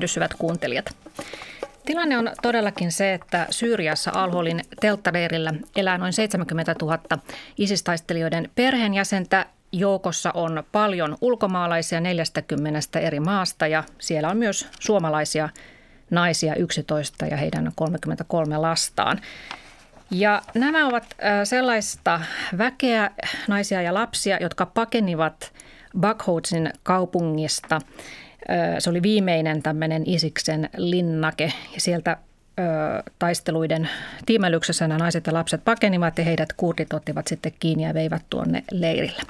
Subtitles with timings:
[0.00, 0.96] tervehdys hyvät kuuntelijat.
[1.86, 6.98] Tilanne on todellakin se, että Syyriassa Alholin telttaleirillä elää noin 70 000
[7.58, 9.46] isistaistelijoiden perheenjäsentä.
[9.72, 15.48] Joukossa on paljon ulkomaalaisia 40 eri maasta ja siellä on myös suomalaisia
[16.10, 19.20] naisia 11 ja heidän 33 lastaan.
[20.10, 22.20] Ja nämä ovat sellaista
[22.58, 23.10] väkeä,
[23.48, 25.52] naisia ja lapsia, jotka pakenivat
[25.98, 27.80] Bakhoutsin kaupungista.
[28.78, 32.16] Se oli viimeinen tämmöinen Isiksen linnake ja sieltä
[33.18, 33.88] taisteluiden
[34.26, 38.64] tiimelyksessä nämä naiset ja lapset pakenivat ja heidät kurdit ottivat sitten kiinni ja veivät tuonne
[38.72, 39.22] leirille.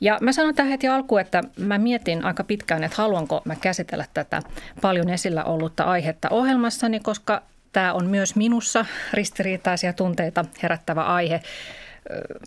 [0.00, 4.04] Ja mä sanon tähän heti alkuun, että mä mietin aika pitkään, että haluanko mä käsitellä
[4.14, 4.42] tätä
[4.80, 11.42] paljon esillä ollutta aihetta ohjelmassani, koska tämä on myös minussa ristiriitaisia tunteita herättävä aihe.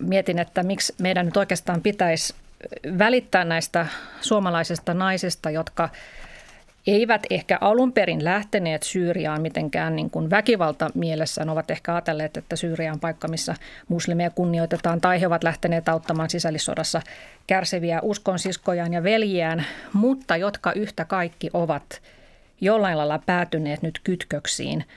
[0.01, 2.33] Mietin, että miksi meidän nyt oikeastaan pitäisi
[2.97, 3.87] välittää näistä
[4.21, 5.89] suomalaisista naisista, jotka
[6.87, 12.55] eivät ehkä alun perin lähteneet Syyriaan mitenkään niin kuin väkivalta mielessään, ovat ehkä ajatelleet, että
[12.55, 13.55] Syyria on paikka, missä
[13.87, 17.01] muslimeja kunnioitetaan, tai he ovat lähteneet auttamaan sisällissodassa
[17.47, 22.01] kärsiviä uskonsiskojaan ja veljiään, mutta jotka yhtä kaikki ovat
[22.61, 24.83] jollain lailla päätyneet nyt kytköksiin–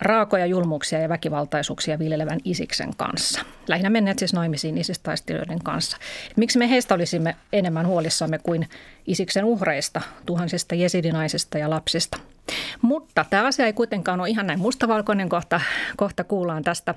[0.00, 3.40] raakoja julmuuksia ja väkivaltaisuuksia viljelevän Isiksen kanssa.
[3.68, 5.96] Lähinnä menneet siis naimisiin isistaistelijoiden kanssa.
[6.36, 8.68] Miksi me heistä olisimme enemmän huolissamme kuin
[9.06, 12.18] Isiksen uhreista, tuhansista jesidinaisista ja lapsista?
[12.82, 15.60] Mutta tämä asia ei kuitenkaan ole ihan näin mustavalkoinen kohta.
[15.96, 16.94] Kohta kuullaan tästä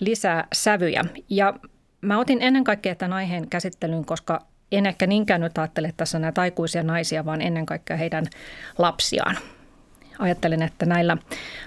[0.00, 1.04] lisää sävyjä.
[1.28, 1.54] Ja
[2.00, 4.40] mä otin ennen kaikkea tämän aiheen käsittelyyn, koska
[4.72, 8.26] en ehkä niinkään nyt ajattele tässä näitä aikuisia naisia, vaan ennen kaikkea heidän
[8.78, 9.38] lapsiaan
[10.18, 11.16] ajattelen, että näillä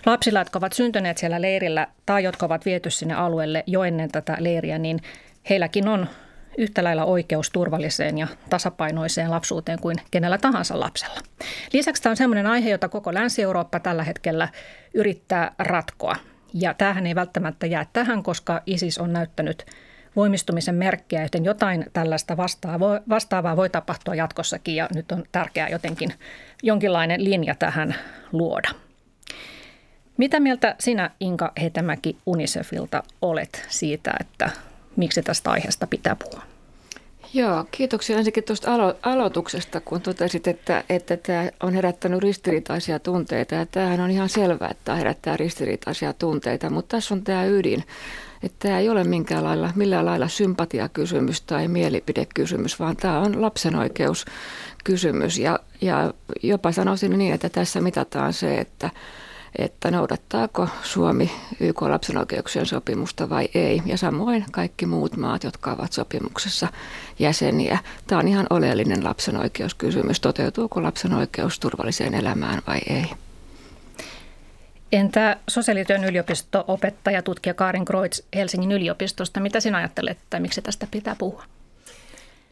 [0.06, 4.38] lapsilla, jotka ovat syntyneet siellä leirillä tai jotka ovat viety sinne alueelle jo ennen tätä
[4.40, 5.00] leiriä, niin
[5.50, 6.08] heilläkin on
[6.58, 11.20] yhtä lailla oikeus turvalliseen ja tasapainoiseen lapsuuteen kuin kenellä tahansa lapsella.
[11.74, 14.50] Lisäksi tämä on sellainen aihe, jota koko Länsi-Eurooppa tällä hetkellä
[14.94, 16.16] yrittää ratkoa.
[16.54, 19.66] Ja tämähän ei välttämättä jää tähän, koska ISIS on näyttänyt
[20.16, 22.38] voimistumisen merkkejä, joten jotain tällaista
[23.10, 26.14] vastaavaa voi tapahtua jatkossakin ja nyt on tärkeää jotenkin
[26.64, 27.96] jonkinlainen linja tähän
[28.32, 28.70] luoda.
[30.18, 34.50] Mitä mieltä sinä Inka Hetemäki Unicefilta olet siitä, että
[34.96, 36.44] miksi tästä aiheesta pitää puhua?
[37.34, 43.56] Joo, kiitoksia ensinnäkin tuosta alo- aloituksesta, kun totesit, että, että tämä on herättänyt ristiriitaisia tunteita.
[43.56, 47.84] Ja tämähän on ihan selvää, että tämä herättää ristiriitaisia tunteita, mutta tässä on tämä ydin
[48.44, 53.76] että tämä ei ole minkään lailla, millään lailla sympatiakysymys tai mielipidekysymys, vaan tämä on lapsen
[53.76, 55.38] oikeuskysymys.
[55.38, 56.14] Ja, ja
[56.44, 58.90] jopa sanoisin niin, että tässä mitataan se, että,
[59.58, 63.82] että noudattaako Suomi YK lapsen oikeuksien sopimusta vai ei.
[63.86, 66.68] Ja samoin kaikki muut maat, jotka ovat sopimuksessa
[67.20, 67.80] jäseniä.
[68.08, 70.20] Tämä on ihan oleellinen lapsen oikeuskysymys.
[70.20, 73.06] Toteutuuko lapsen oikeus turvalliseen elämään vai ei?
[74.92, 79.40] Entä sosiaalityön yliopisto-opettaja, tutkija Karin Kreutz Helsingin yliopistosta?
[79.40, 81.44] Mitä sinä ajattelet, että miksi tästä pitää puhua?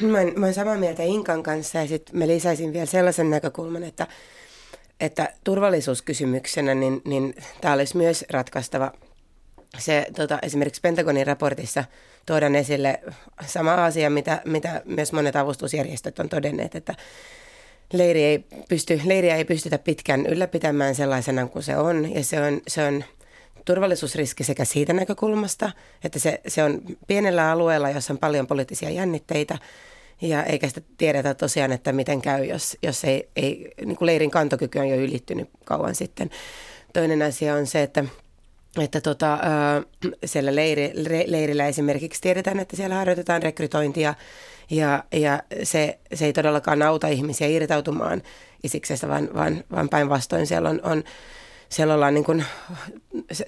[0.02, 4.08] Mä mä olen samaa mieltä Inkan kanssa ja sitten mä lisäisin vielä sellaisen näkökulman, että,
[5.00, 8.92] että turvallisuuskysymyksenä niin, niin tämä olisi myös ratkaistava.
[9.78, 11.84] Se, tota, esimerkiksi Pentagonin raportissa
[12.26, 13.00] tuodaan esille
[13.46, 16.96] sama asia, mitä, mitä myös monet avustusjärjestöt on todenneet, että
[17.94, 22.14] leiri ei pysty, leiriä ei pystytä pitkään ylläpitämään sellaisena kuin se on.
[22.14, 23.04] Ja se on, se on
[23.66, 25.72] turvallisuusriski sekä siitä näkökulmasta,
[26.04, 29.58] että se, se on pienellä alueella, jossa on paljon poliittisia jännitteitä,
[30.22, 34.32] ja eikä sitä tiedetä tosiaan, että miten käy, jos, jos ei, ei niin kuin leirin
[34.32, 36.30] kantokyky on jo ylittynyt kauan sitten.
[36.94, 38.06] Toinen asia on se, että
[38.82, 39.40] että tota,
[40.26, 40.92] siellä leiri,
[41.28, 44.14] leirillä esimerkiksi tiedetään, että siellä harjoitetaan rekrytointia
[44.70, 48.22] ja, ja se, se ei todellakaan auta ihmisiä irtautumaan
[48.64, 51.04] isiksestä, vaan, vaan, vaan päinvastoin siellä on, on
[51.70, 52.46] siellä ollaan niin kuin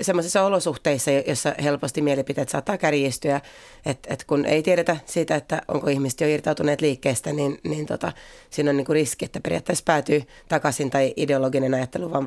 [0.02, 3.42] semmoisissa olosuhteissa, joissa helposti mielipiteet saattaa kärjistyä,
[3.86, 8.12] että et kun ei tiedetä siitä, että onko ihmiset jo irtautuneet liikkeestä, niin, niin tota,
[8.50, 12.26] siinä on niin kuin riski, että periaatteessa päätyy takaisin tai ideologinen ajattelu vaan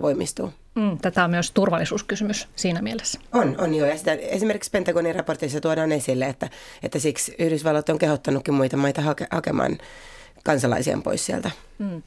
[0.00, 0.52] voimistuu.
[0.74, 3.20] Mm, tätä on myös turvallisuuskysymys siinä mielessä.
[3.32, 3.88] On, on joo.
[3.88, 6.50] Ja sitä, esimerkiksi Pentagonin raportissa tuodaan esille, että,
[6.82, 9.78] että siksi Yhdysvallat on kehottanutkin muita maita hake, hakemaan
[10.44, 11.50] kansalaisia pois sieltä.
[11.78, 12.02] Mm.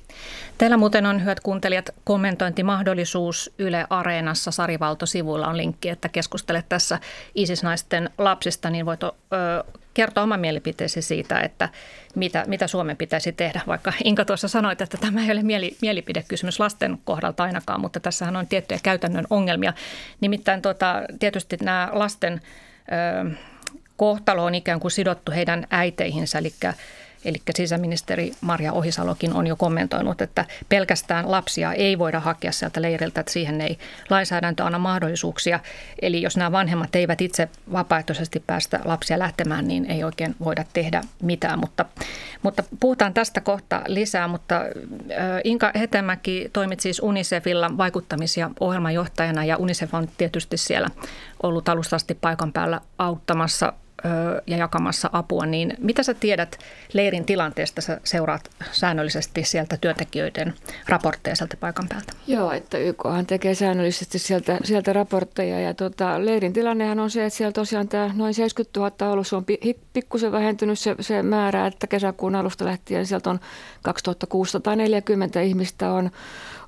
[0.57, 4.51] Teillä muuten on, hyvät kuuntelijat, kommentointimahdollisuus Yle Areenassa.
[4.51, 6.99] Sari Valto-sivuilla on linkki, että keskustelet tässä
[7.35, 9.09] ISIS-naisten lapsista, niin voit ö,
[9.93, 11.69] kertoa oman mielipiteesi siitä, että
[12.15, 13.61] mitä, mitä Suomen pitäisi tehdä.
[13.67, 18.35] Vaikka Inka tuossa sanoit, että tämä ei ole mieli, mielipidekysymys lasten kohdalta ainakaan, mutta tässähän
[18.35, 19.73] on tiettyjä käytännön ongelmia.
[20.21, 22.41] Nimittäin tuota, tietysti nämä lasten
[23.23, 23.31] ö,
[23.97, 26.53] kohtalo on ikään kuin sidottu heidän äiteihinsä, eli
[27.25, 33.19] Eli sisäministeri Maria Ohisalokin on jo kommentoinut, että pelkästään lapsia ei voida hakea sieltä leiriltä,
[33.19, 33.77] että siihen ei
[34.09, 35.59] lainsäädäntö anna mahdollisuuksia.
[36.01, 41.01] Eli jos nämä vanhemmat eivät itse vapaaehtoisesti päästä lapsia lähtemään, niin ei oikein voida tehdä
[41.21, 41.59] mitään.
[41.59, 41.85] Mutta,
[42.41, 44.61] mutta puhutaan tästä kohta lisää, mutta
[45.43, 50.87] Inka Hetemäki toimit siis UNICEFilla vaikuttamis- ja ohjelmanjohtajana ja UNICEF on tietysti siellä
[51.43, 53.73] ollut alusta asti paikan päällä auttamassa
[54.47, 56.57] ja jakamassa apua, niin mitä sä tiedät
[56.93, 57.81] leirin tilanteesta?
[57.81, 60.53] Sä seuraat säännöllisesti sieltä työntekijöiden
[60.89, 62.13] raportteja sieltä paikan päältä.
[62.27, 67.37] Joo, että YKhan tekee säännöllisesti sieltä, sieltä raportteja ja tota, leirin tilannehan on se, että
[67.37, 69.45] siellä tosiaan tämä noin 70 000 ollut, se on
[69.93, 73.39] pikkusen vähentynyt se, se määrä, että kesäkuun alusta lähtien sieltä on
[73.81, 76.11] 2640 ihmistä on,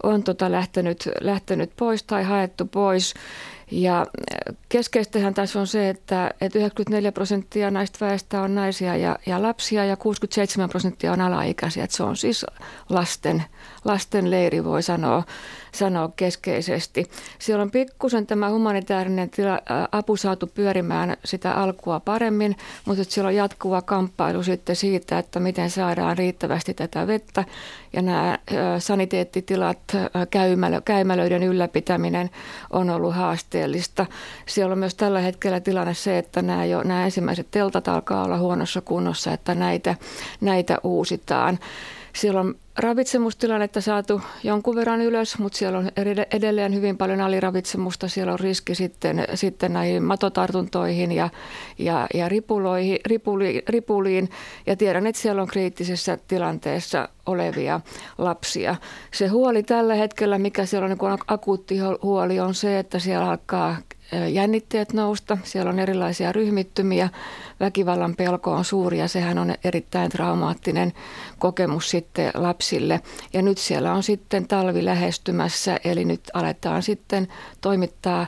[0.03, 3.13] on tota lähtenyt, lähtenyt pois tai haettu pois.
[3.71, 9.19] Ja äh, keskeistähän tässä on se, että, että 94 prosenttia näistä väestä on naisia ja,
[9.25, 11.83] ja lapsia ja 67 prosenttia on alaikäisiä.
[11.83, 12.45] Että se on siis
[12.89, 13.43] lasten,
[13.85, 15.23] lasten leiri, voi sanoa,
[15.71, 17.09] sanoa keskeisesti.
[17.39, 19.59] Siellä on pikkusen tämä humanitaarinen tila,
[19.91, 25.69] apu saatu pyörimään sitä alkua paremmin, mutta siellä on jatkuva kamppailu sitten siitä, että miten
[25.69, 27.45] saadaan riittävästi tätä vettä.
[27.93, 28.39] Ja nämä
[28.79, 29.79] saniteettitilat,
[30.29, 32.29] käymälö, käymälöiden ylläpitäminen
[32.69, 34.05] on ollut haasteellista.
[34.45, 38.37] Siellä on myös tällä hetkellä tilanne se, että nämä, jo, nämä ensimmäiset teltat alkaa olla
[38.37, 39.95] huonossa kunnossa, että näitä,
[40.41, 41.59] näitä uusitaan.
[42.15, 45.89] Siellä on ravitsemustilannetta saatu jonkun verran ylös, mutta siellä on
[46.31, 48.07] edelleen hyvin paljon aliravitsemusta.
[48.07, 51.29] Siellä on riski sitten, sitten näihin matotartuntoihin ja,
[51.77, 54.29] ja, ja ripuloihin, ripuli, ripuliin.
[54.65, 57.81] Ja tiedän, että siellä on kriittisessä tilanteessa olevia
[58.17, 58.75] lapsia.
[59.11, 63.77] Se huoli tällä hetkellä, mikä siellä on niin akuutti huoli, on se, että siellä alkaa
[64.31, 65.37] jännitteet nousta.
[65.43, 67.09] Siellä on erilaisia ryhmittymiä.
[67.59, 70.93] Väkivallan pelko on suuri ja sehän on erittäin traumaattinen
[71.39, 73.01] kokemus sitten lapsille.
[73.33, 77.27] Ja nyt siellä on sitten talvi lähestymässä, eli nyt aletaan sitten
[77.61, 78.27] toimittaa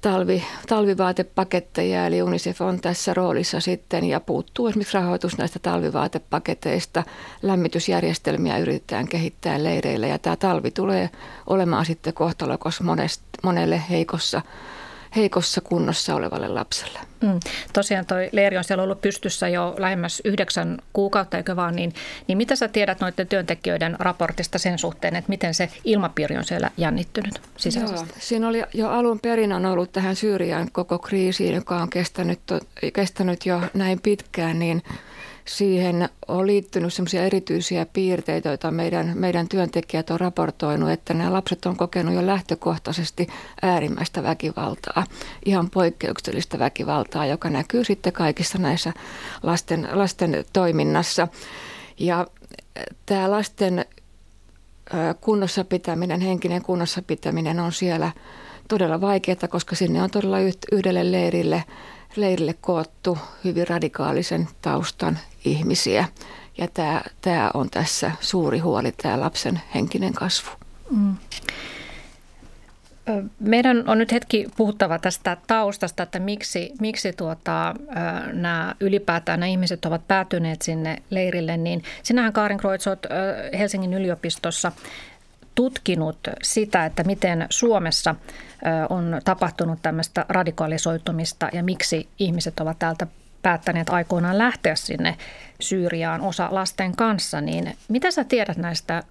[0.00, 7.02] talvi, talvivaatepaketteja, eli UNICEF on tässä roolissa sitten ja puuttuu esimerkiksi rahoitus näistä talvivaatepaketeista.
[7.42, 11.10] Lämmitysjärjestelmiä yritetään kehittää leireille ja tämä talvi tulee
[11.46, 12.80] olemaan sitten kohtalokas
[13.42, 14.42] monelle heikossa
[15.16, 16.98] heikossa kunnossa olevalle lapselle.
[17.20, 17.40] Mm.
[17.72, 21.94] Tosiaan toi leiri on siellä ollut pystyssä jo lähemmäs yhdeksän kuukautta, eikö vaan, niin,
[22.26, 26.70] niin mitä sä tiedät noiden työntekijöiden raportista sen suhteen, että miten se ilmapiiri on siellä
[26.76, 27.96] jännittynyt sisäisesti?
[27.96, 32.40] Joo, siinä oli jo alun perin on ollut tähän Syyrian koko kriisiin, joka on kestänyt,
[32.92, 34.82] kestänyt jo näin pitkään, niin
[35.48, 41.66] siihen on liittynyt sellaisia erityisiä piirteitä, joita meidän, meidän työntekijät on raportoinut, että nämä lapset
[41.66, 43.26] on kokenut jo lähtökohtaisesti
[43.62, 45.04] äärimmäistä väkivaltaa,
[45.44, 48.92] ihan poikkeuksellista väkivaltaa, joka näkyy sitten kaikissa näissä
[49.42, 51.28] lasten, lasten toiminnassa.
[51.98, 52.26] Ja
[53.06, 53.84] tämä lasten
[55.20, 58.12] kunnossa pitäminen, henkinen kunnossa pitäminen on siellä
[58.68, 60.38] todella vaikeaa, koska sinne on todella
[60.72, 61.64] yhdelle leirille
[62.16, 66.04] leirille koottu hyvin radikaalisen taustan ihmisiä.
[66.58, 70.50] Ja tämä, tämä on tässä suuri huoli, tämä lapsen henkinen kasvu.
[70.90, 71.16] Mm.
[73.40, 77.74] Meidän on nyt hetki puhuttava tästä taustasta, että miksi, miksi tuota,
[78.32, 81.56] nämä ylipäätään nämä ihmiset ovat päätyneet sinne leirille.
[81.56, 83.06] Niin sinähän Kaarin Kreutzot
[83.58, 84.72] Helsingin yliopistossa
[85.58, 88.14] tutkinut sitä, että miten Suomessa
[88.90, 93.06] on tapahtunut tämmöistä radikalisoitumista ja miksi ihmiset ovat täältä
[93.42, 95.16] päättäneet aikoinaan lähteä sinne
[95.60, 99.02] Syyriaan osa lasten kanssa, niin mitä sä tiedät näistä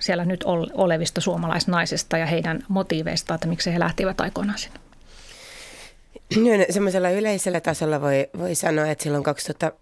[0.00, 4.80] siellä nyt olevista suomalaisnaisista ja heidän motiiveistaan, että miksi he lähtivät aikoinaan sinne?
[6.36, 9.72] No, semmoisella yleisellä tasolla voi, voi sanoa, että silloin 2000,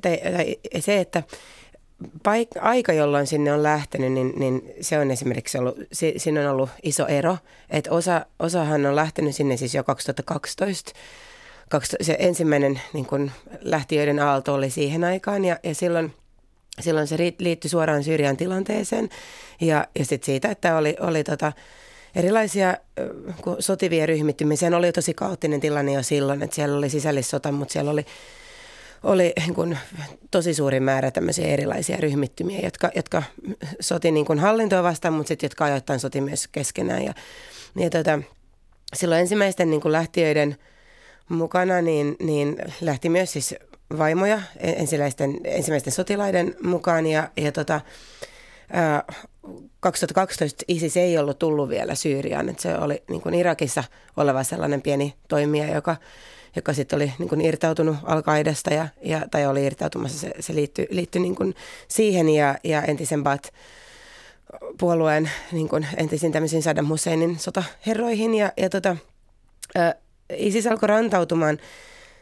[0.00, 1.22] tai, tai se, että
[2.04, 6.46] paik- aika, jolloin sinne on lähtenyt, niin, niin se on esimerkiksi ollut, si- siinä on
[6.46, 7.38] ollut iso ero.
[7.70, 10.92] Että osa, osahan on lähtenyt sinne siis jo 2012.
[12.00, 16.14] se ensimmäinen niin kun lähtiöiden aalto oli siihen aikaan ja, ja silloin,
[16.80, 19.08] silloin se liittyi suoraan Syyrian tilanteeseen.
[19.60, 21.52] Ja, ja sitten siitä, että oli, oli tota,
[22.16, 22.76] erilaisia
[23.58, 24.56] sotivia ryhmittymiä.
[24.56, 28.06] Sehän oli tosi kaoottinen tilanne jo silloin, että siellä oli sisällissota, mutta siellä oli
[29.02, 29.78] oli niin kuin,
[30.30, 33.22] tosi suuri määrä tämmöisiä erilaisia ryhmittymiä, jotka, jotka
[33.80, 37.04] soti niin kuin hallintoa vastaan, mutta sitten jotka ajoittain soti myös keskenään.
[37.04, 37.14] Ja,
[37.76, 38.18] ja tota,
[38.94, 40.56] silloin ensimmäisten niin kuin lähtiöiden
[41.28, 43.54] mukana niin, niin lähti myös siis
[43.98, 47.80] vaimoja ensimmäisten, ensimmäisten sotilaiden mukaan ja, ja tota,
[49.80, 53.84] 2012 ISIS ei ollut tullut vielä Syyriaan, että se oli niin kuin Irakissa
[54.16, 55.96] oleva sellainen pieni toimija, joka,
[56.58, 58.22] joka sitten oli niin kuin irtautunut al
[58.70, 61.54] ja, ja, tai oli irtautumassa, se, se liittyi, liittyi niin
[61.88, 63.52] siihen ja, ja entisen Bat
[64.78, 68.96] puolueen niin kuin entisin tämmöisiin Saddam Husseinin sotaherroihin ja, ja tota,
[69.76, 69.94] ä,
[70.36, 71.58] ISIS alkoi rantautumaan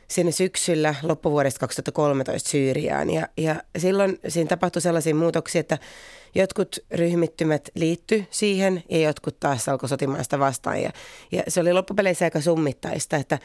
[0.09, 5.79] sinne syksyllä loppuvuodesta 2013 Syyriaan ja, ja silloin siinä tapahtui sellaisia muutoksia, että
[6.37, 10.83] jotkut ryhmittymät liittyi siihen ja jotkut taas alkoi sotimaasta vastaan.
[10.83, 10.91] Ja,
[11.33, 13.39] ja se oli loppupeleissä aika summittaista, että,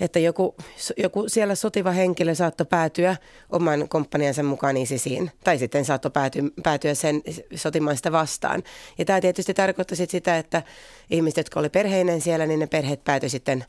[0.00, 0.56] että joku,
[0.96, 3.16] joku siellä sotiva henkilö saattoi päätyä
[3.50, 7.22] oman komppaniansa mukaan ISISiin tai sitten saattoi päätyä, päätyä sen
[7.54, 8.62] sotimaista vastaan.
[8.98, 10.62] Ja tämä tietysti tarkoitti sitä, että
[11.10, 13.64] ihmiset, jotka oli perheinen siellä, niin ne perheet päätyi sitten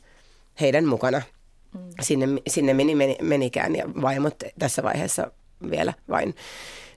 [0.60, 1.22] heidän mukana
[1.74, 1.80] mm.
[2.00, 5.30] sinne, sinne meni, meni, menikään ja vaimot tässä vaiheessa
[5.70, 6.34] vielä vain.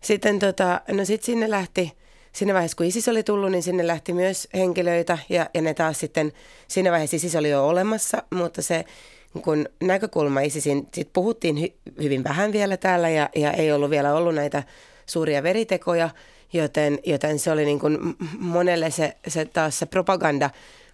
[0.03, 1.91] Sitten tota, no sit sinne lähti,
[2.33, 5.99] siinä vaiheessa kun ISIS oli tullut, niin sinne lähti myös henkilöitä ja, ja ne taas
[5.99, 6.31] sitten,
[6.67, 8.85] siinä vaiheessa ISIS oli jo olemassa, mutta se
[9.41, 11.67] kun näkökulma ISISin, sit puhuttiin hy,
[12.01, 14.63] hyvin vähän vielä täällä ja, ja ei ollut vielä ollut näitä
[15.05, 16.09] suuria veritekoja,
[16.53, 17.97] joten, joten se oli niin kuin
[18.39, 20.49] monelle se, se taas se propaganda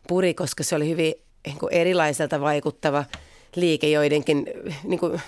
[0.08, 1.14] puri, koska se oli hyvin
[1.46, 3.06] niin kuin erilaiselta vaikuttava
[3.56, 4.46] liike joidenkin
[4.84, 5.22] niin kuin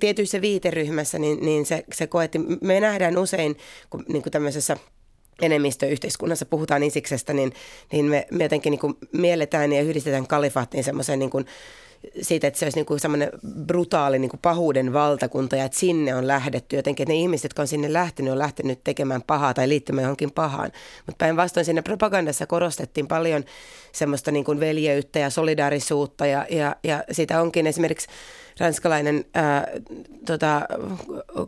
[0.00, 3.56] tietyissä viiteryhmässä, niin, niin se, se koetti, me nähdään usein
[3.90, 4.76] kun, niin kuin tämmöisessä
[5.42, 7.52] enemmistöyhteiskunnassa puhutaan isiksestä, niin,
[7.92, 11.46] niin me, me jotenkin niin kuin mielletään ja yhdistetään kalifaattiin semmoisen niin kuin,
[12.22, 13.30] siitä, että se olisi niin kuin semmoinen
[13.66, 17.62] brutaali niin kuin pahuuden valtakunta ja että sinne on lähdetty jotenkin, että ne ihmiset, jotka
[17.62, 20.72] on sinne lähtenyt, on lähtenyt tekemään pahaa tai liittymään johonkin pahaan.
[21.06, 23.44] Mutta päinvastoin siinä propagandassa korostettiin paljon
[23.92, 28.08] semmoista niin kuin veljeyttä ja solidaarisuutta ja, ja, ja sitä onkin esimerkiksi
[28.60, 29.66] ranskalainen ää,
[30.26, 30.62] tota,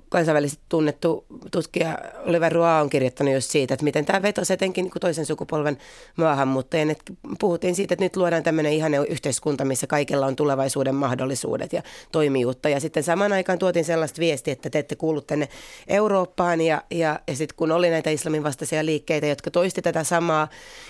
[0.08, 4.92] kansainvälisesti tunnettu tutkija Oliver Roa on kirjoittanut just siitä, että miten tämä vetosi etenkin niin
[5.00, 5.78] toisen sukupolven
[6.16, 6.90] maahanmuuttajien.
[6.90, 11.82] Että puhuttiin siitä, että nyt luodaan tämmöinen ihane yhteiskunta, missä kaikilla on tulevaisuuden mahdollisuudet ja
[12.12, 12.68] toimijuutta.
[12.68, 15.48] Ja sitten samaan aikaan tuotiin sellaista viestiä, että te ette kuulu tänne
[15.88, 16.60] Eurooppaan.
[16.60, 20.48] Ja, ja, ja sitten kun oli näitä islamin vastaisia liikkeitä, jotka toisti tätä samaa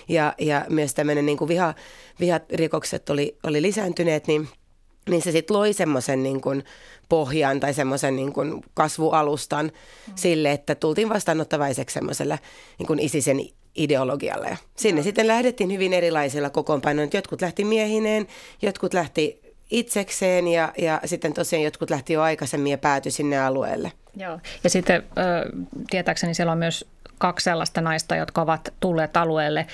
[0.09, 1.75] ja, ja myös tämmöinen niin kuin viha,
[2.21, 4.49] viharikokset oli, oli lisääntyneet, niin–
[5.11, 6.65] niin se sitten loi semmoisen niin kuin
[7.09, 10.13] pohjan tai semmoisen niin kuin kasvualustan mm.
[10.15, 12.39] sille, että tultiin vastaanottavaiseksi semmoiselle
[12.79, 13.41] niin kuin isisen
[13.79, 14.49] ideologialle.
[14.49, 15.05] Ja sinne no.
[15.05, 17.11] sitten lähdettiin hyvin erilaisilla kokoonpanoilla.
[17.15, 18.27] Jotkut lähti miehineen,
[18.63, 23.93] jotkut lähti itsekseen ja, ja sitten tosiaan jotkut lähti jo aikaisemmin ja päätyi sinne alueelle.
[24.17, 25.03] Joo, ja sitten
[25.91, 26.85] tietääkseni siellä on myös
[27.19, 29.67] kaksi sellaista naista, jotka ovat tulleet alueelle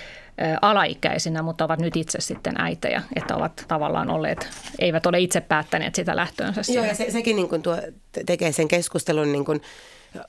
[0.63, 4.49] alaikäisinä, mutta ovat nyt itse sitten äitejä, että ovat tavallaan olleet,
[4.79, 6.73] eivät ole itse päättäneet sitä lähtöönsä.
[6.73, 7.79] Joo, ja se, sekin niin kuin tuo,
[8.27, 9.63] tekee sen keskustelun niin kuin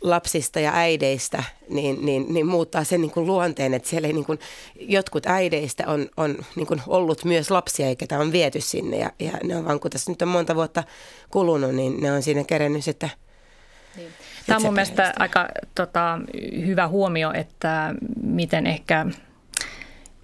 [0.01, 4.25] lapsista ja äideistä, niin, niin, niin muuttaa sen niin kuin luonteen, että siellä ei niin
[4.25, 4.39] kuin,
[4.79, 8.97] jotkut äideistä on, on niin kuin ollut myös lapsia, eikä tämä on viety sinne.
[8.97, 10.83] Ja, ja ne on vaan, kun tässä nyt on monta vuotta
[11.31, 13.11] kulunut, niin ne on siinä kerennyt sitten
[13.95, 14.13] niin.
[14.45, 16.19] Tämä on mun mielestä aika tota,
[16.65, 19.05] hyvä huomio, että miten ehkä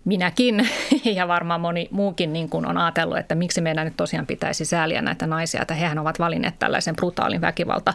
[0.05, 0.55] minäkin.
[1.05, 5.01] Ja varmaan moni muukin niin kuin on ajatellut, että miksi meidän nyt tosiaan pitäisi sääliä
[5.01, 7.93] näitä naisia, että hehän ovat valinneet tällaisen brutaalin väkivalta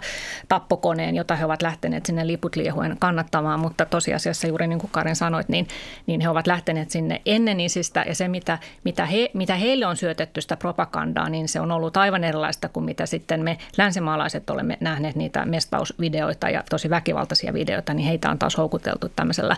[0.49, 5.49] tappokoneen, jota he ovat lähteneet sinne liputliehujen kannattamaan, mutta tosiasiassa juuri niin kuin Karin sanoit,
[5.49, 5.69] niin,
[6.07, 8.05] niin he ovat lähteneet sinne ennen isistä.
[8.09, 11.97] Ja se mitä, mitä, he, mitä heille on syötetty sitä propagandaa, niin se on ollut
[11.97, 17.95] aivan erilaista kuin mitä sitten me länsimaalaiset olemme nähneet niitä mestausvideoita ja tosi väkivaltaisia videoita,
[17.95, 19.57] niin heitä on taas houkuteltu tämmöisellä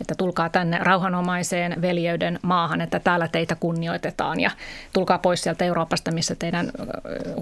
[0.00, 4.50] että tulkaa tänne rauhanomaiseen veljeyden maahan, että täällä teitä kunnioitetaan ja
[4.92, 6.70] tulkaa pois sieltä Euroopasta, missä teidän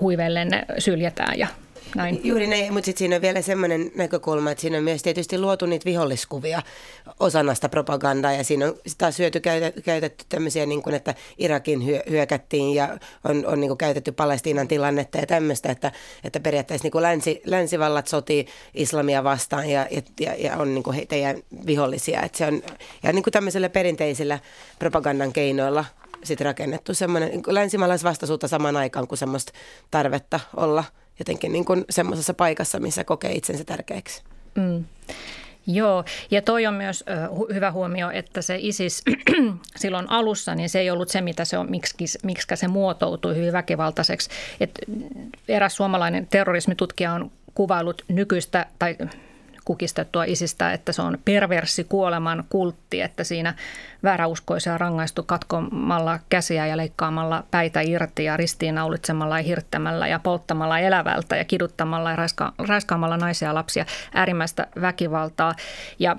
[0.01, 1.47] huiveillenne syljetään ja
[1.95, 2.21] näin.
[2.25, 5.67] Juuri näin, mutta sitten siinä on vielä semmoinen näkökulma, että siinä on myös tietysti luotu
[5.67, 6.63] niitä viholliskuvia
[7.21, 9.41] osana sitä propagandaa ja siinä on taas syöty
[9.85, 14.69] käytetty tämmöisiä, niin kuin, että Irakin hyö, hyökättiin ja on, on niin kuin käytetty Palestiinan
[14.69, 15.93] tilannetta ja tämmöistä, että,
[16.25, 19.87] että periaatteessa niin kuin länsi, länsivallat sotii islamia vastaan ja,
[20.21, 22.23] ja, ja on niin kuin he, teidän vihollisia.
[22.23, 22.63] Että se on,
[23.03, 24.39] ja niin kuin tämmöisellä perinteisillä
[24.79, 25.85] propagandan keinoilla
[26.25, 29.53] sitten rakennettu semmoinen niin länsimaalaisvastaisuutta samaan aikaan kuin semmoista
[29.91, 30.85] tarvetta olla–
[31.19, 34.23] jotenkin niin kuin semmoisessa paikassa, missä kokee itsensä tärkeäksi.
[34.55, 34.85] Mm.
[35.67, 39.03] Joo, ja toi on myös uh, hyvä huomio, että se ISIS
[39.77, 43.53] silloin alussa, niin se ei ollut se, mitä se on, miksi, miksi se muotoutui hyvin
[43.53, 44.31] väkivaltaiseksi.
[44.61, 44.71] Et
[45.49, 48.97] eräs suomalainen terrorismitutkija on kuvailut nykyistä, tai
[49.67, 53.55] kukistettua isistä, että se on perverssi kuoleman kultti, että siinä
[54.03, 61.37] vääräuskoisia rangaistu katkomalla käsiä ja leikkaamalla päitä irti ja ristiinnaulitsemalla ja hirttämällä ja polttamalla elävältä
[61.37, 65.55] ja kiduttamalla ja raiska- raiskaamalla naisia ja lapsia äärimmäistä väkivaltaa.
[65.99, 66.17] Ja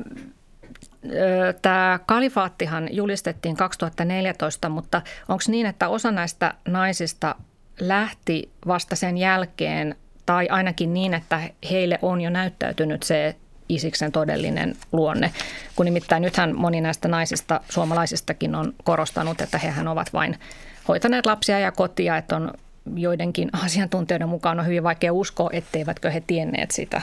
[1.61, 7.35] Tämä kalifaattihan julistettiin 2014, mutta onko niin, että osa näistä naisista
[7.79, 9.95] lähti vasta sen jälkeen,
[10.27, 11.41] tai ainakin niin, että
[11.71, 13.35] heille on jo näyttäytynyt se
[13.69, 15.31] Isiksen todellinen luonne.
[15.75, 20.39] Kun nimittäin nythän moni näistä naisista, suomalaisistakin on korostanut, että hehän ovat vain
[20.87, 22.53] hoitaneet lapsia ja kotia, että on
[22.95, 27.01] joidenkin asiantuntijoiden mukaan on hyvin vaikea uskoa, etteivätkö he tienneet sitä,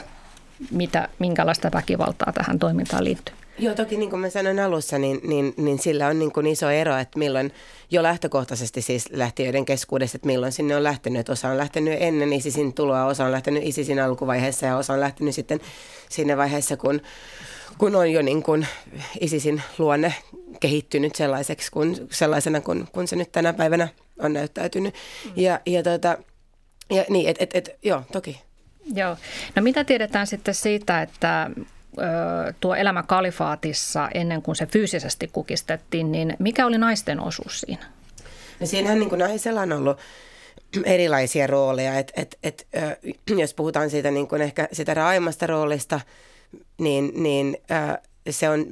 [0.71, 3.35] mitä, minkälaista väkivaltaa tähän toimintaan liittyy.
[3.59, 6.71] Joo, toki niin kuin mä sanoin alussa, niin, niin, niin sillä on niin kuin iso
[6.71, 7.53] ero, että milloin
[7.91, 11.21] jo lähtökohtaisesti siis lähtiöiden keskuudessa, että milloin sinne on lähtenyt.
[11.21, 15.01] Että osa on lähtenyt ennen ISISin tuloa, osa on lähtenyt ISISin alkuvaiheessa ja osa on
[15.01, 15.61] lähtenyt sitten
[16.09, 17.01] siinä vaiheessa, kun,
[17.79, 18.67] kun on jo niin kuin
[19.21, 20.15] ISISin luonne
[20.61, 24.95] kehittynyt sellaiseksi, kun, sellaisena kun, kun se nyt tänä päivänä on näyttäytynyt.
[25.25, 25.33] Mm.
[25.37, 26.19] Ja, ja, tota,
[26.91, 28.41] ja niin, että et, et, joo, toki.
[28.95, 29.17] Joo.
[29.57, 31.51] No mitä tiedetään sitten siitä, että
[32.61, 37.85] tuo elämä kalifaatissa ennen kuin se fyysisesti kukistettiin, niin mikä oli naisten osuus siinä?
[38.61, 39.99] No siinähän niin kuin naisella on ollut
[40.85, 41.99] erilaisia rooleja.
[41.99, 42.67] Et, et, et,
[43.29, 46.01] jos puhutaan siitä niin kuin ehkä sitä raaimmasta roolista,
[46.79, 47.57] niin, niin
[48.31, 48.67] se on,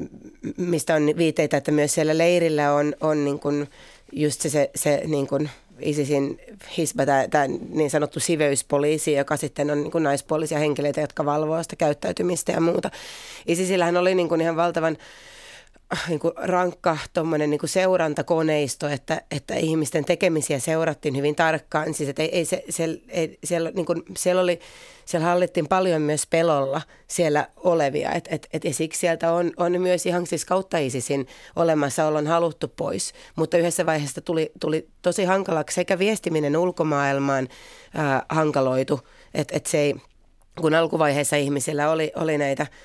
[0.57, 3.69] mistä on viiteitä, että myös siellä leirillä on, on niin kuin
[4.13, 5.51] just se, se, se niin kuin
[5.85, 6.41] ISISin
[6.79, 12.53] hisba, tämä niin sanottu siveyspoliisi, joka sitten on niin naispuolisia henkilöitä, jotka valvoo sitä käyttäytymistä
[12.53, 12.91] ja muuta.
[13.47, 14.97] ISISillähän oli niin kuin ihan valtavan
[16.09, 16.99] niin kuin rankka
[17.39, 21.95] niin kuin seurantakoneisto, että, että ihmisten tekemisiä seurattiin hyvin tarkkaan.
[21.95, 24.61] Siis, että ei, ei se, se, ei, siellä, niin kuin, siellä, oli,
[25.05, 28.13] siellä hallittiin paljon myös pelolla siellä olevia.
[28.13, 32.69] Et, et, et, ja siksi sieltä on, on myös ihan siis kautta ISISin olemassaolon haluttu
[32.69, 33.13] pois.
[33.37, 37.49] Mutta yhdessä vaiheessa tuli, tuli tosi hankalaksi sekä viestiminen ulkomaailmaan
[37.95, 39.01] ää, hankaloitu,
[39.35, 39.95] että et se ei,
[40.61, 42.67] kun alkuvaiheessa ihmisillä oli, oli näitä–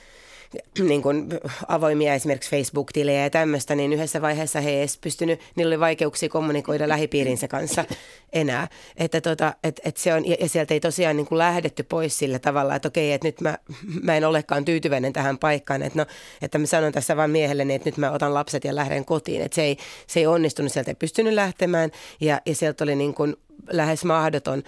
[0.80, 1.28] niin kuin
[1.68, 6.30] avoimia esimerkiksi Facebook-tilejä ja tämmöistä, niin yhdessä vaiheessa he ei edes pystynyt, niillä oli vaikeuksia
[6.30, 7.86] kommunikoida lähipiirinsä kanssa
[8.34, 8.68] enää.
[8.98, 12.40] Että tota, et, et se on, ja sieltä ei tosiaan niin kuin lähdetty pois sillä
[12.40, 13.58] tavalla, että okei, että nyt mä,
[14.04, 16.06] mä en olekaan tyytyväinen tähän paikkaan, että, no,
[16.42, 19.42] että mä sanon tässä vaan miehelleni, että nyt mä otan lapset ja lähden kotiin.
[19.42, 23.14] Että se ei, se ei onnistunut, sieltä ei pystynyt lähtemään ja, ja sieltä oli niin
[23.14, 23.36] kuin
[23.70, 24.64] lähes mahdoton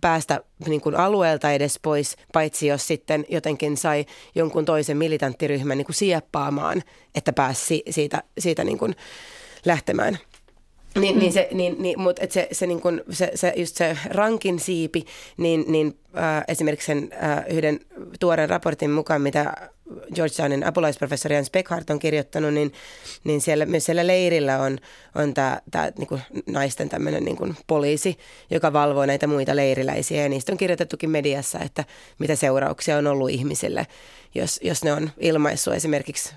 [0.00, 5.86] päästä niin kuin alueelta edes pois, paitsi jos sitten jotenkin sai jonkun toisen militanttiryhmän niin
[5.86, 6.82] kuin sieppaamaan,
[7.14, 8.96] että pääsi siitä, siitä niin kuin
[9.64, 10.18] lähtemään.
[11.00, 13.98] Niin, niin se, niin, niin, mutta et se, se, niin kun, se, se, just se
[14.04, 15.04] rankin siipi,
[15.36, 17.80] niin, niin äh, esimerkiksi sen äh, yhden
[18.20, 19.54] tuoren raportin mukaan, mitä
[20.14, 22.72] Georgetownin apulaisprofessori Jens Beckhardt on kirjoittanut, niin,
[23.24, 24.78] niin siellä, myös siellä leirillä on,
[25.14, 25.60] on tämä
[25.98, 28.18] niin naisten tämmöinen niin poliisi,
[28.50, 30.22] joka valvoo näitä muita leiriläisiä.
[30.22, 31.84] Ja niistä on kirjoitettukin mediassa, että
[32.18, 33.86] mitä seurauksia on ollut ihmisille,
[34.34, 36.34] jos, jos ne on ilmaissut esimerkiksi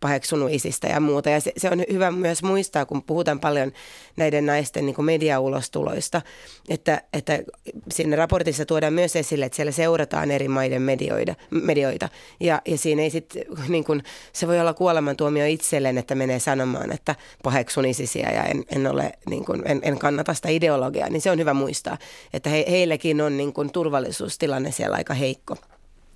[0.00, 1.30] paheksunut isistä ja muuta.
[1.30, 3.72] Ja se, se on hyvä myös muistaa, kun puhutaan paljon
[4.16, 6.22] näiden naisten niin mediaulostuloista,
[6.68, 7.42] että, että
[7.90, 12.08] siinä raportissa tuodaan myös esille, että siellä seurataan eri maiden medioida, medioita.
[12.40, 13.34] Ja, ja siinä ei sit,
[13.68, 18.64] niin kuin, se voi olla kuolemantuomio itselleen, että menee sanomaan, että paheksun isisiä ja en,
[18.76, 21.08] en, ole, niin kuin, en, en kannata sitä ideologiaa.
[21.08, 21.98] Niin se on hyvä muistaa,
[22.32, 25.56] että he, heillekin on niin kuin, turvallisuustilanne siellä aika heikko.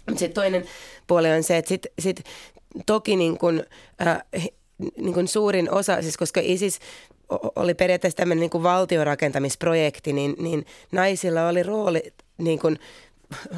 [0.09, 0.65] Sitten toinen
[1.07, 2.25] puoli on se, että sit, sit
[2.87, 3.63] toki niin kuin,
[4.07, 4.23] äh,
[4.97, 6.79] niin kuin suurin osa, siis koska ISIS
[7.57, 12.79] oli periaatteessa tämmöinen niin kuin valtiorakentamisprojekti, niin, niin naisilla oli rooli niin kuin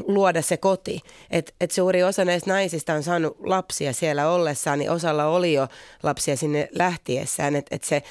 [0.06, 1.00] luoda se koti.
[1.30, 5.68] Et, et suuri osa näistä naisista on saanut lapsia siellä ollessaan, niin osalla oli jo
[6.02, 7.56] lapsia sinne lähtiessään.
[7.56, 8.02] Että et se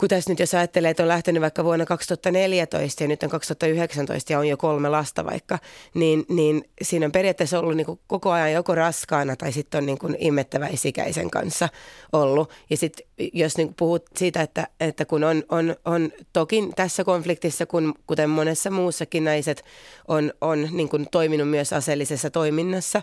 [0.00, 4.32] kun tässä nyt jos ajattelee, että on lähtenyt vaikka vuonna 2014 ja nyt on 2019
[4.32, 5.58] ja on jo kolme lasta vaikka,
[5.94, 9.98] niin, niin siinä on periaatteessa ollut niin koko ajan joko raskaana tai sitten on niin
[9.98, 11.68] kuin imettäväisikäisen kanssa
[12.12, 12.50] ollut.
[12.70, 17.66] Ja sitten jos niin puhut siitä, että, että kun on, on, on toki tässä konfliktissa,
[17.66, 19.64] kun, kuten monessa muussakin naiset
[20.08, 23.02] on, on niin kuin toiminut myös aseellisessa toiminnassa,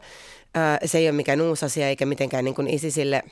[0.56, 3.23] ää, se ei ole mikään uusi asia eikä mitenkään niin kuin ISISille–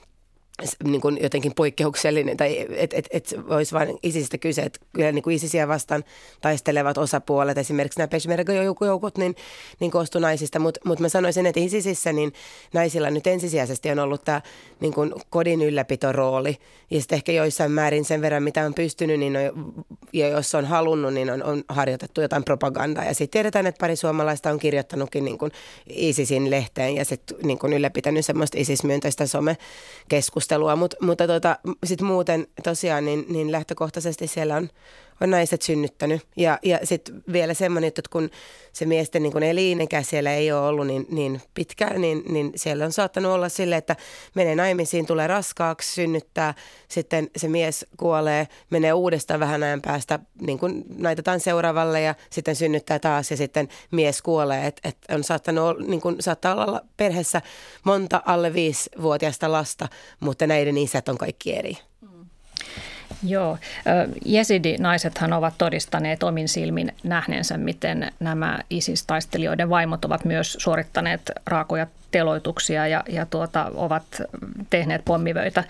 [0.83, 5.23] niin kuin jotenkin poikkeuksellinen, tai että et, et olisi vain isistä kyse, että kyllä niin
[5.23, 6.03] kuin isisiä vastaan
[6.41, 9.35] taistelevat osapuolet, esimerkiksi nämä Peshmerga-joukot, niin,
[9.79, 12.33] niin koostuu naisista, mutta mut mä sanoisin, että isisissä niin
[12.73, 14.41] naisilla nyt ensisijaisesti on ollut tämä
[14.79, 16.57] niin kuin kodin ylläpitorooli,
[16.91, 19.77] ja sitten ehkä joissain määrin sen verran, mitä on pystynyt, niin on
[20.13, 23.03] ja jos on halunnut, niin on, on harjoitettu jotain propagandaa.
[23.03, 25.51] Ja sitten tiedetään, että pari suomalaista on kirjoittanutkin niin kuin
[25.89, 30.46] ISISin lehteen ja sitten niin ylläpitänyt semmoista ISIS-myönteistä somekeskustelua.
[30.75, 34.69] Mut, mutta tota, sitten muuten tosiaan niin, niin lähtökohtaisesti siellä on
[35.21, 36.21] on naiset synnyttänyt.
[36.36, 38.30] Ja, ja sitten vielä semmoinen, että kun
[38.73, 42.91] se miesten niin elinikä siellä ei ole ollut niin, niin pitkään, niin, niin siellä on
[42.91, 43.95] saattanut olla sille, että
[44.36, 46.53] menee naimisiin, tulee raskaaksi, synnyttää,
[46.88, 52.56] sitten se mies kuolee, menee uudestaan vähän ajan päästä, niin kuin naitetaan seuraavalle ja sitten
[52.56, 54.67] synnyttää taas ja sitten mies kuolee.
[54.67, 57.41] Et, et on saattanut, niin kuin, saattaa olla perheessä
[57.84, 59.88] monta alle viisivuotiaista lasta,
[60.19, 61.77] mutta näiden isät on kaikki eri.
[63.23, 63.57] Joo,
[64.25, 72.87] Jesidi-naisethan ovat todistaneet omin silmin nähneensä, miten nämä ISIS-taistelijoiden vaimot ovat myös suorittaneet raakoja teloituksia
[72.87, 74.21] ja, ja tuota, ovat
[74.69, 75.63] tehneet pommivöitä.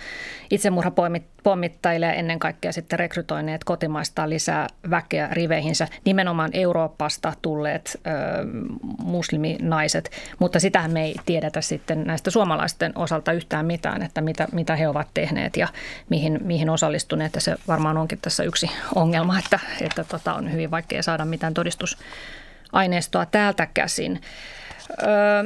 [0.52, 8.10] Itsemurhapommittajille ja ennen kaikkea sitten rekrytoineet kotimaista lisää väkeä riveihinsä, nimenomaan Euroopasta tulleet ö,
[9.04, 14.76] musliminaiset, mutta sitähän me ei tiedetä sitten näistä suomalaisten osalta yhtään mitään, että mitä, mitä
[14.76, 15.68] he ovat tehneet ja
[16.10, 17.36] mihin, mihin osallistuneet.
[17.36, 21.54] Ja se varmaan onkin tässä yksi ongelma, että, että tota on hyvin vaikea saada mitään
[21.54, 24.22] todistusaineistoa täältä käsin.
[25.04, 25.44] Öö,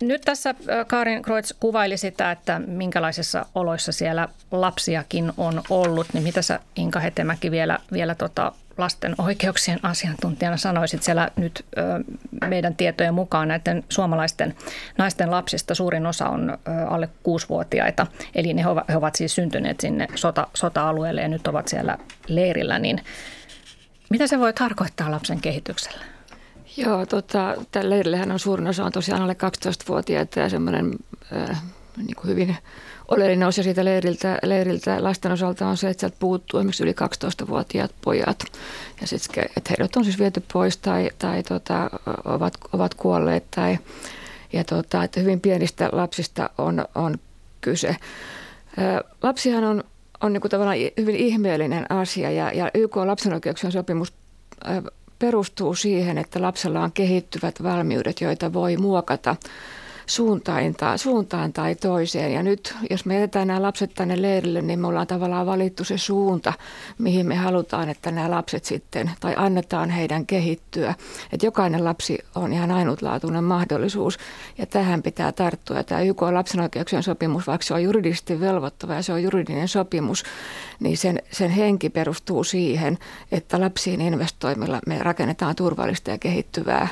[0.00, 0.54] nyt tässä
[0.86, 7.00] Karin Kreutz kuvaili sitä, että minkälaisissa oloissa siellä lapsiakin on ollut, niin mitä sä Inka
[7.00, 11.82] Hetemäki vielä, vielä tota lasten oikeuksien asiantuntijana sanoisit siellä nyt ö,
[12.48, 14.54] meidän tietojen mukaan näiden suomalaisten
[14.98, 20.06] naisten lapsista suurin osa on ö, alle kuusivuotiaita, eli ne he ovat siis syntyneet sinne
[20.14, 23.04] sota, sota-alueelle ja nyt ovat siellä leirillä, niin
[24.10, 26.15] mitä se voi tarkoittaa lapsen kehitykselle?
[26.76, 29.36] Joo, tota, tällä leirillehän on suurin osa on tosiaan alle
[29.66, 30.92] 12-vuotiaita ja semmoinen
[31.32, 31.62] äh,
[31.96, 32.56] niin kuin hyvin
[33.08, 37.90] oleellinen osa siitä leiriltä, leiriltä lasten osalta on se, että sieltä puuttuu esimerkiksi yli 12-vuotiaat
[38.04, 38.44] pojat.
[39.00, 41.90] Ja sitten, että heidät on siis viety pois tai, tai tota,
[42.24, 43.78] ovat, ovat kuolleet tai
[44.52, 47.18] ja tota, että hyvin pienistä lapsista on, on
[47.60, 47.88] kyse.
[47.88, 47.96] Äh,
[49.22, 49.84] lapsihan on,
[50.20, 54.12] on niin kuin tavallaan hyvin ihmeellinen asia ja, ja YK lapsen oikeuksien sopimus
[54.68, 54.82] äh,
[55.18, 59.36] perustuu siihen, että lapsella on kehittyvät valmiudet, joita voi muokata
[60.06, 62.32] suuntaan tai, suuntaan tai toiseen.
[62.32, 65.98] Ja nyt, jos me jätetään nämä lapset tänne leirille, niin me ollaan tavallaan valittu se
[65.98, 66.52] suunta,
[66.98, 70.94] mihin me halutaan, että nämä lapset sitten, tai annetaan heidän kehittyä.
[71.32, 74.18] Että jokainen lapsi on ihan ainutlaatuinen mahdollisuus,
[74.58, 75.82] ja tähän pitää tarttua.
[75.82, 80.24] Tämä YK lapsen oikeuksien sopimus, vaikka se on juridisesti velvoittava ja se on juridinen sopimus,
[80.80, 82.98] niin sen, sen henki perustuu siihen,
[83.32, 86.88] että lapsiin investoimilla me rakennetaan turvallista ja kehittyvää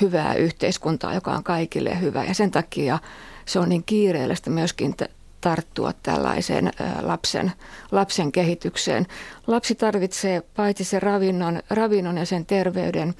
[0.00, 2.24] hyvää yhteiskuntaa, joka on kaikille hyvä.
[2.24, 2.98] Ja sen takia
[3.44, 4.94] se on niin kiireellistä myöskin
[5.40, 7.52] tarttua tällaiseen lapsen,
[7.92, 9.06] lapsen kehitykseen.
[9.46, 13.14] Lapsi tarvitsee paitsi sen ravinnon, ravinnon ja sen terveyden,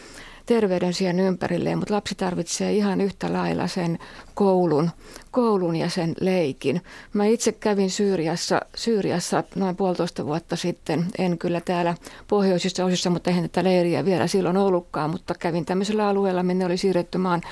[0.46, 3.98] terveyden siihen ympärilleen, mutta lapsi tarvitsee ihan yhtä lailla sen
[4.34, 4.90] koulun,
[5.30, 6.82] koulun ja sen leikin.
[7.12, 11.94] Mä itse kävin Syyriassa, Syyriassa noin puolitoista vuotta sitten, en kyllä täällä
[12.28, 16.76] pohjoisissa osissa, mutta eihän tätä leiriä vielä silloin ollutkaan, mutta kävin tämmöisellä alueella, minne oli
[16.76, 17.42] siirretty maan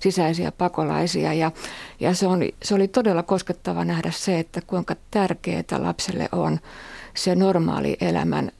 [0.00, 1.50] sisäisiä pakolaisia ja,
[2.00, 6.60] ja se, on, se oli todella koskettava nähdä se, että kuinka tärkeää lapselle on
[7.14, 8.52] se normaali elämän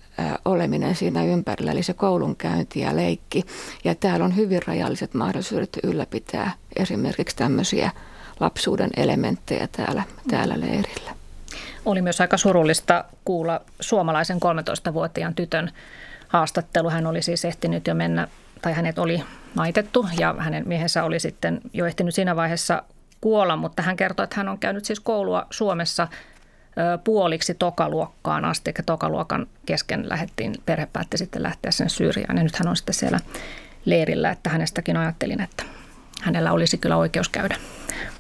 [0.45, 3.45] oleminen siinä ympärillä, eli se koulunkäynti ja leikki.
[3.85, 7.91] Ja täällä on hyvin rajalliset mahdollisuudet ylläpitää esimerkiksi tämmöisiä
[8.41, 11.15] lapsuuden elementtejä täällä, täällä leirillä.
[11.85, 15.71] Oli myös aika surullista kuulla suomalaisen 13-vuotiaan tytön
[16.29, 16.91] haastattelu.
[16.91, 18.29] Hän oli siis ehtinyt jo mennä,
[18.63, 22.83] tai hänet oli naitettu ja hänen miehensä oli sitten jo ehtinyt siinä vaiheessa
[23.21, 26.09] kuolla, mutta hän kertoi, että hän on käynyt siis koulua Suomessa–
[27.05, 32.57] puoliksi tokaluokkaan asti, eli tokaluokan kesken lähdettiin, perhe päätti sitten lähteä sen Syyriaan ja nyt
[32.57, 33.21] hän on sitten siellä
[33.85, 35.65] leirillä, että hänestäkin ajattelin, että
[36.23, 37.57] hänellä olisi kyllä oikeus käydä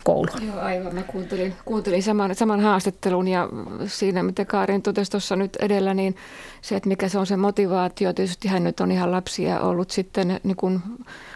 [0.05, 0.47] kouluun.
[0.47, 0.95] Joo, aivan.
[0.95, 3.49] Mä kuuntelin, kuuntelin saman, saman haastattelun ja
[3.87, 6.17] siinä, mitä Kaarin totesi tuossa nyt edellä, niin
[6.63, 8.13] se, että mikä se on se motivaatio.
[8.13, 10.83] Tietysti hän nyt on ihan lapsia ollut sitten, niin kuin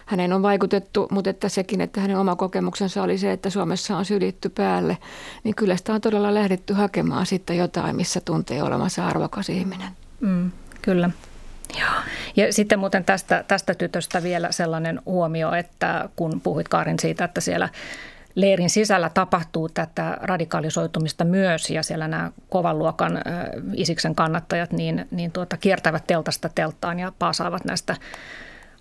[0.06, 4.04] hänen on vaikutettu, mutta että sekin, että hänen oma kokemuksensa oli se, että Suomessa on
[4.04, 4.98] sylitty päälle,
[5.44, 9.88] niin kyllä sitä on todella lähdetty hakemaan sitten jotain, missä tuntee olemassa arvokas ihminen.
[10.20, 10.50] Mm,
[10.82, 11.10] kyllä.
[11.80, 12.02] Joo.
[12.36, 17.40] Ja sitten muuten tästä, tästä tytöstä vielä sellainen huomio, että kun puhuit Kaarin siitä, että
[17.40, 17.68] siellä
[18.34, 23.22] leirin sisällä tapahtuu tätä radikalisoitumista myös ja siellä nämä kovan luokan
[23.74, 27.96] isiksen kannattajat niin, niin tuota, kiertävät teltasta telttaan ja paasaavat näistä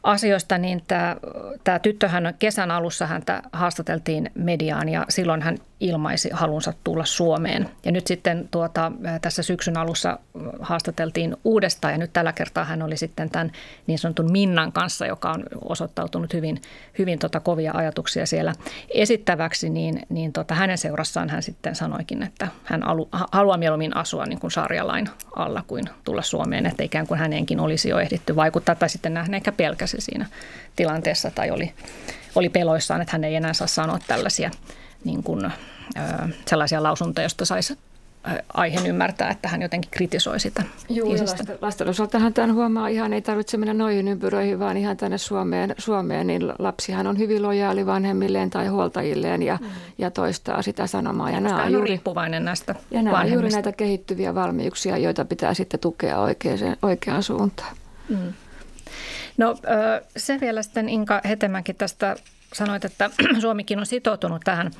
[0.06, 1.16] asioista, niin tämä,
[1.64, 7.70] tämä tyttöhän kesän alussa häntä haastateltiin mediaan ja silloin hän ilmaisi halunsa tulla Suomeen.
[7.86, 10.20] Ja nyt sitten tuota, tässä syksyn alussa
[10.60, 13.52] haastateltiin uudestaan ja nyt tällä kertaa hän oli sitten tämän
[13.88, 16.62] niin sanotun Minnan kanssa, joka on osoittautunut hyvin,
[16.98, 18.54] hyvin tota kovia ajatuksia siellä
[18.94, 24.26] esittäväksi, niin, niin tota, hänen seurassaan hän sitten sanoikin, että hän alu, haluaa mieluummin asua
[24.26, 28.76] niin kuin sarjalain alla kuin tulla Suomeen, että ikään kuin häneenkin olisi jo ehditty vaikuttaa
[28.76, 30.26] tai sitten nähdään ehkä pelkäsi siinä
[30.76, 31.74] tilanteessa tai oli,
[32.36, 34.52] oli peloissaan, että hän ei enää saa sanoa tällaisia
[35.06, 35.52] niin kuin,
[36.46, 37.78] sellaisia lausuntoja, joista saisi
[38.54, 43.22] aiheen ymmärtää, että hän jotenkin kritisoi sitä Joo, lasten, lasten osaltahan tämän huomaa ihan, ei
[43.22, 48.50] tarvitse mennä noihin ympyröihin, vaan ihan tänne Suomeen, Suomeen niin lapsihan on hyvin lojaali vanhemmilleen
[48.50, 49.68] tai huoltajilleen ja, mm.
[49.98, 51.32] ja toistaa sitä sanomaa.
[51.32, 55.54] Ja nämä on juuri, riippuvainen näistä Ja nämä on juuri näitä kehittyviä valmiuksia, joita pitää
[55.54, 57.76] sitten tukea oikeaan, oikeaan suuntaan.
[58.10, 58.34] Mm.
[59.38, 59.56] No
[60.18, 62.16] se vielä sitten Inka Hetemäki tästä
[62.54, 63.10] sanoit, että
[63.42, 64.72] Suomikin on sitoutunut tähän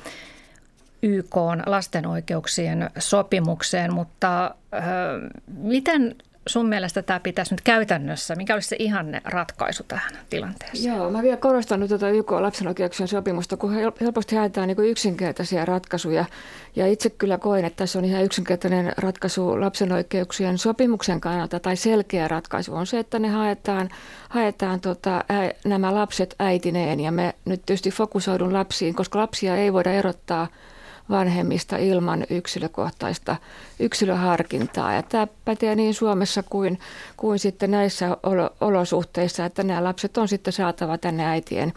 [1.02, 4.54] YK lasten oikeuksien sopimukseen, mutta
[5.46, 10.96] miten sun mielestä tämä pitäisi nyt käytännössä, mikä olisi se ihanne ratkaisu tähän tilanteeseen?
[10.96, 15.64] Joo, mä vielä korostan nyt tätä YK lapsen oikeuksien sopimusta, kun helposti haetaan niin yksinkertaisia
[15.64, 16.24] ratkaisuja.
[16.76, 21.76] Ja itse kyllä koen, että tässä on ihan yksinkertainen ratkaisu lapsen oikeuksien sopimuksen kannalta, tai
[21.76, 23.88] selkeä ratkaisu on se, että ne haetaan,
[24.28, 25.22] haetaan tota, ä,
[25.64, 27.00] nämä lapset äitineen.
[27.00, 30.48] Ja me nyt tietysti fokusoidun lapsiin, koska lapsia ei voida erottaa–
[31.10, 33.36] vanhemmista ilman yksilökohtaista
[33.80, 34.92] yksilöharkintaa.
[34.92, 36.78] Ja tämä pätee niin Suomessa kuin,
[37.16, 38.16] kuin sitten näissä
[38.60, 41.72] olosuhteissa, että nämä lapset on sitten saatava tänne äitien,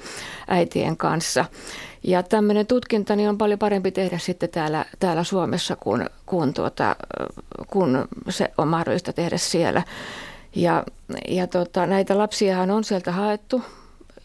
[0.47, 1.45] äitien kanssa.
[2.03, 6.95] Ja tämmöinen tutkinta niin on paljon parempi tehdä sitten täällä, täällä Suomessa, kun, kun, tuota,
[7.67, 9.83] kun se on mahdollista tehdä siellä.
[10.55, 10.83] Ja,
[11.27, 13.63] ja tota, näitä lapsiahan on sieltä haettu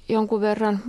[0.08, 0.80] jonkun verran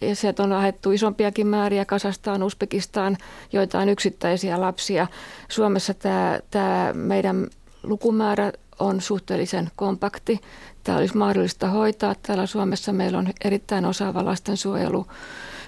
[0.00, 3.16] ja sieltä on haettu isompiakin määriä Kasastaan, Uzbekistaan,
[3.52, 5.06] joitain yksittäisiä lapsia.
[5.48, 7.46] Suomessa tämä, tämä meidän
[7.82, 10.40] lukumäärä on suhteellisen kompakti.
[10.84, 12.14] Tämä olisi mahdollista hoitaa.
[12.22, 15.06] Täällä Suomessa meillä on erittäin osaava lastensuojelu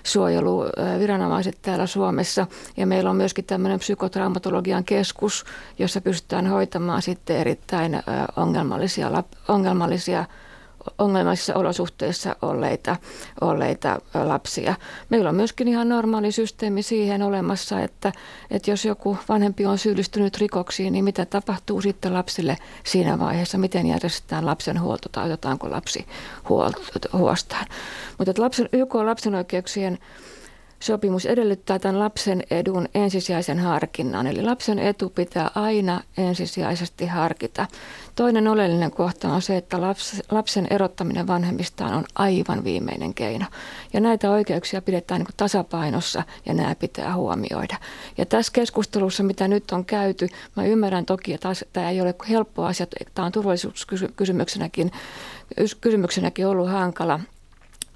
[0.04, 2.46] suojeluviranomaiset täällä Suomessa.
[2.76, 5.44] Ja meillä on myöskin tämmöinen psykotraumatologian keskus,
[5.78, 8.02] jossa pystytään hoitamaan sitten erittäin
[8.36, 10.24] ongelmallisia, ongelmallisia
[10.98, 12.96] ongelmallisissa olosuhteissa olleita,
[13.40, 14.74] olleita lapsia.
[15.10, 18.12] Meillä on myöskin ihan normaali systeemi siihen olemassa, että,
[18.50, 23.86] että jos joku vanhempi on syyllistynyt rikoksiin, niin mitä tapahtuu sitten lapsille siinä vaiheessa, miten
[23.86, 26.06] järjestetään lapsen huolto tai otetaanko lapsi
[27.12, 27.66] huostaan.
[28.18, 29.98] Mutta lapsen, YK lapsen oikeuksien
[30.80, 34.26] sopimus edellyttää tämän lapsen edun ensisijaisen harkinnan.
[34.26, 37.66] Eli lapsen etu pitää aina ensisijaisesti harkita.
[38.16, 39.80] Toinen oleellinen kohta on se, että
[40.30, 43.46] lapsen erottaminen vanhemmistaan on aivan viimeinen keino.
[43.92, 47.76] Ja näitä oikeuksia pidetään niin tasapainossa ja nämä pitää huomioida.
[48.18, 52.64] Ja tässä keskustelussa, mitä nyt on käyty, mä ymmärrän toki, että tämä ei ole helppo
[52.64, 52.86] asia.
[53.14, 54.92] Tämä on turvallisuuskysymyksenäkin
[55.80, 57.20] kysymyksenäkin ollut hankala–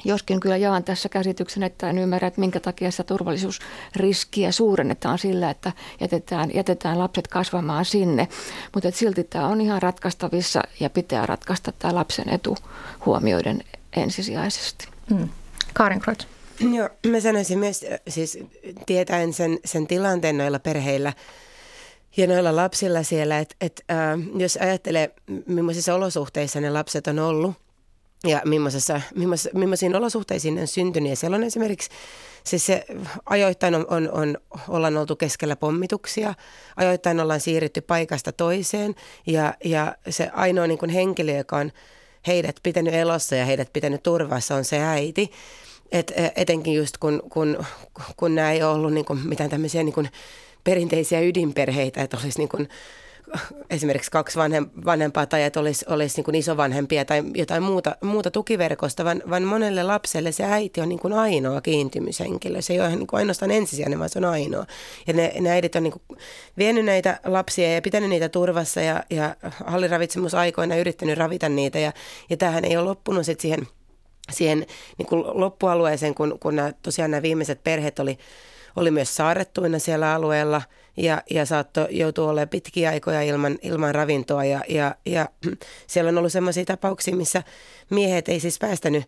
[0.05, 5.51] Joskin kyllä jaan tässä käsityksen, että en ymmärrä, että minkä takia sitä turvallisuusriskiä suurennetaan sillä,
[5.51, 8.29] että jätetään, jätetään lapset kasvamaan sinne.
[8.75, 12.57] Mutta silti tämä on ihan ratkaistavissa ja pitää ratkaista tämä lapsen etu
[13.07, 13.65] huomioiden
[13.97, 14.89] ensisijaisesti.
[15.11, 15.29] Mm.
[15.75, 16.27] Karin Kreutz.
[16.61, 18.39] Joo, mä sanoisin myös, siis
[18.87, 21.13] tietäen sen, sen tilanteen noilla perheillä
[22.17, 25.15] ja noilla lapsilla siellä, että, että äh, jos ajattelee,
[25.47, 27.55] millaisissa olosuhteissa ne lapset on ollut,
[28.27, 31.11] ja millaisissa, millaisissa, millaisiin olosuhteisiin ne on syntynyt.
[31.11, 31.91] Ja siellä on esimerkiksi
[32.45, 32.85] siis se
[33.27, 36.35] ajoittain on, on, on, ollaan oltu keskellä pommituksia,
[36.77, 38.95] ajoittain ollaan siirrytty paikasta toiseen
[39.27, 41.73] ja, ja se ainoa niin kuin henkilö, joka on
[42.27, 45.31] heidät pitänyt elossa ja heidät pitänyt turvassa on se äiti.
[45.93, 47.65] Et, etenkin just kun, kun,
[48.17, 50.09] kun nämä ei ole ollut niin kuin mitään tämmöisiä niin kuin
[50.65, 52.69] perinteisiä ydinperheitä, että olisi niin kuin
[53.71, 58.31] esimerkiksi kaksi vanhem, vanhempaa tai että olisi, olisi niin kuin isovanhempia tai jotain muuta, muuta
[58.31, 62.63] tukiverkosta, vaan, vaan monelle lapselle se äiti on niin kuin ainoa kiintymyshenkilö.
[62.63, 64.67] Se ei ole niin kuin ainoastaan ensisijainen, vaan se on ainoa.
[65.07, 66.19] Ja ne, ne äidit on niin kuin
[66.59, 71.79] vienyt näitä lapsia ja pitänyt niitä turvassa ja, ja halliravitsemusaikoina yrittänyt ravita niitä.
[71.79, 71.93] Ja,
[72.31, 73.67] ja tämähän ei ole loppunut sitten siihen,
[74.31, 74.67] siihen
[74.99, 78.19] niin kuin loppualueeseen, kun, kun nämä, tosiaan nämä viimeiset perheet oli,
[78.77, 80.63] oli myös saarettuina siellä alueella–
[80.97, 84.45] ja, ja saattoi joutua olemaan pitkiä aikoja ilman, ilman ravintoa.
[84.45, 85.29] Ja, ja, ja
[85.87, 87.43] siellä on ollut sellaisia tapauksia, missä
[87.91, 89.05] miehet ei siis päästänyt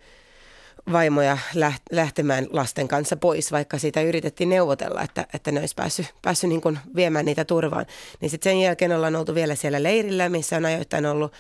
[0.92, 1.38] vaimoja
[1.92, 6.61] lähtemään lasten kanssa pois, vaikka siitä yritettiin neuvotella, että, että ne olisi päässyt, päässyt niin
[6.61, 7.87] kuin viemään niitä turvaan.
[8.20, 11.33] Niin sitten sen jälkeen ollaan oltu vielä siellä leirillä, missä on ajoittain ollut,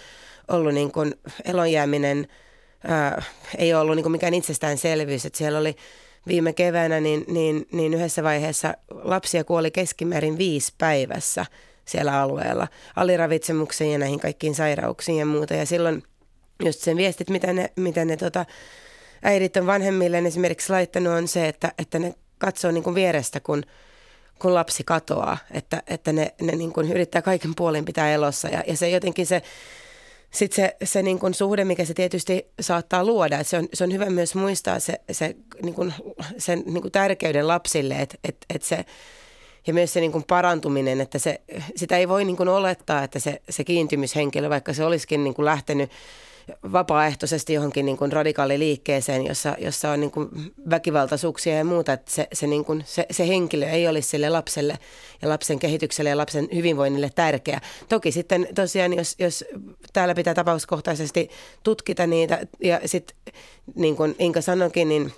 [0.48, 2.28] ollut niin kuin elonjääminen,
[2.84, 3.22] ää,
[3.58, 5.76] ei ole ollut niin kuin mikään itsestäänselvyys, että siellä oli
[6.26, 11.46] viime keväänä, niin, niin, niin yhdessä vaiheessa lapsia kuoli keskimäärin viisi päivässä
[11.84, 12.68] siellä alueella.
[12.96, 15.54] Aliravitsemukseen ja näihin kaikkiin sairauksiin ja muuta.
[15.54, 16.02] Ja silloin
[16.64, 18.46] just sen viestit, mitä ne, mitä ne tota,
[19.22, 23.62] äidit on vanhemmille esimerkiksi laittanut, on se, että, että ne katsoo niin kuin vierestä, kun,
[24.38, 28.48] kun lapsi katoaa, että, että ne, ne niin kuin yrittää kaiken puolin pitää elossa.
[28.48, 29.42] Ja, ja se jotenkin se,
[30.34, 33.84] sitten se, se niin kuin suhde, mikä se tietysti saattaa luoda, että se on, se
[33.84, 35.94] on hyvä myös muistaa se, se niin kuin,
[36.38, 38.84] sen niin kuin tärkeyden lapsille, että, että, että se,
[39.66, 41.40] ja myös se niin kuin parantuminen, että se,
[41.76, 45.44] sitä ei voi niin kuin olettaa, että se, se kiintymyshenkilö, vaikka se olisikin niin kuin
[45.44, 45.90] lähtenyt
[46.72, 50.28] vapaaehtoisesti johonkin niin kuin radikaaliliikkeeseen, jossa, jossa on niin kuin
[50.70, 54.78] väkivaltaisuuksia ja muuta, että se, se, niin kuin, se, se henkilö ei olisi sille lapselle
[55.22, 57.60] ja lapsen kehitykselle ja lapsen hyvinvoinnille tärkeä.
[57.88, 59.44] Toki sitten tosiaan, jos, jos
[59.92, 61.30] täällä pitää tapauskohtaisesti
[61.62, 63.16] tutkita niitä ja sitten
[63.74, 65.12] niin kuin Inka sanoikin, niin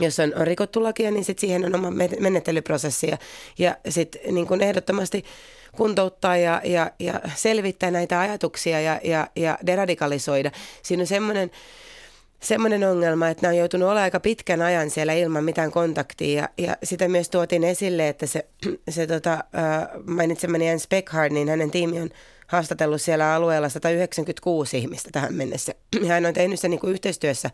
[0.00, 3.18] jos on, on rikottu lakia, niin sitten siihen on oma menettelyprosessi ja,
[3.58, 5.24] ja sitten niin ehdottomasti
[5.76, 10.50] kuntouttaa ja, ja, ja selvittää näitä ajatuksia ja, ja, ja deradikalisoida.
[10.82, 11.50] Siinä on semmoinen
[12.40, 16.40] semmoinen ongelma, että nämä on joutunut olemaan aika pitkän ajan siellä ilman mitään kontaktia.
[16.40, 18.46] Ja, ja sitä myös tuotiin esille, että se,
[18.88, 19.44] se tota,
[20.06, 22.10] mainitsemani Jens Beckhard, niin hänen tiimi on
[22.46, 25.74] haastatellut siellä alueella 196 ihmistä tähän mennessä.
[26.02, 27.50] Ja hän on tehnyt sen niin kuin yhteistyössä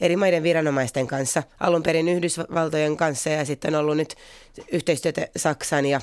[0.00, 4.14] eri maiden viranomaisten kanssa, alun perin Yhdysvaltojen kanssa ja sitten on ollut nyt
[4.72, 6.00] yhteistyötä Saksan ja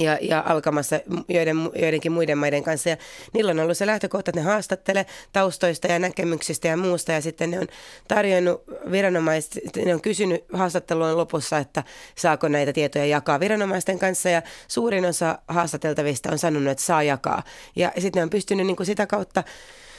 [0.00, 2.88] ja, ja alkamassa joiden, joidenkin muiden maiden kanssa.
[2.88, 2.96] Ja
[3.34, 7.12] niillä on ollut se lähtökohta, että ne haastattelee taustoista ja näkemyksistä ja muusta.
[7.12, 7.66] Ja sitten ne on
[8.08, 14.28] tarjonnut viranomaiset, ne on kysynyt haastattelun lopussa, että saako näitä tietoja jakaa viranomaisten kanssa.
[14.28, 17.42] Ja suurin osa haastateltavista on sanonut, että saa jakaa.
[17.76, 19.44] Ja sitten ne on pystynyt niin kuin sitä kautta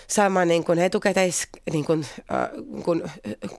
[0.08, 2.50] saamaan niin kuin etukäteis niin kuin, äh,
[2.84, 3.10] kun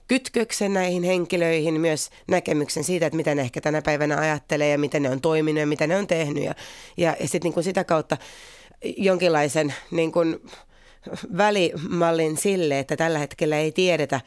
[0.07, 5.03] kytköksen näihin henkilöihin, myös näkemyksen siitä, että mitä ne ehkä tänä päivänä ajattelee ja miten
[5.03, 6.43] ne on toiminut ja mitä ne on tehnyt.
[6.43, 6.55] Ja,
[6.97, 8.17] ja, ja sitten niin sitä kautta
[8.97, 10.39] jonkinlaisen niin kuin,
[11.37, 14.21] välimallin sille, että tällä hetkellä ei tiedetä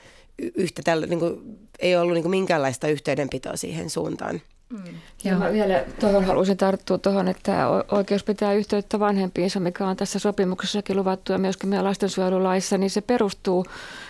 [0.55, 4.41] yhtä, tällä, niin kuin, ei ollut niin kuin minkäänlaista yhteydenpitoa siihen suuntaan.
[4.71, 4.95] Mm.
[5.25, 10.19] Ja mä vielä tuohon haluaisin tarttua tuohon, että oikeus pitää yhteyttä vanhempiinsa, mikä on tässä
[10.19, 13.67] sopimuksessakin luvattu ja myöskin meidän lastensuojelulaissa, niin se perustuu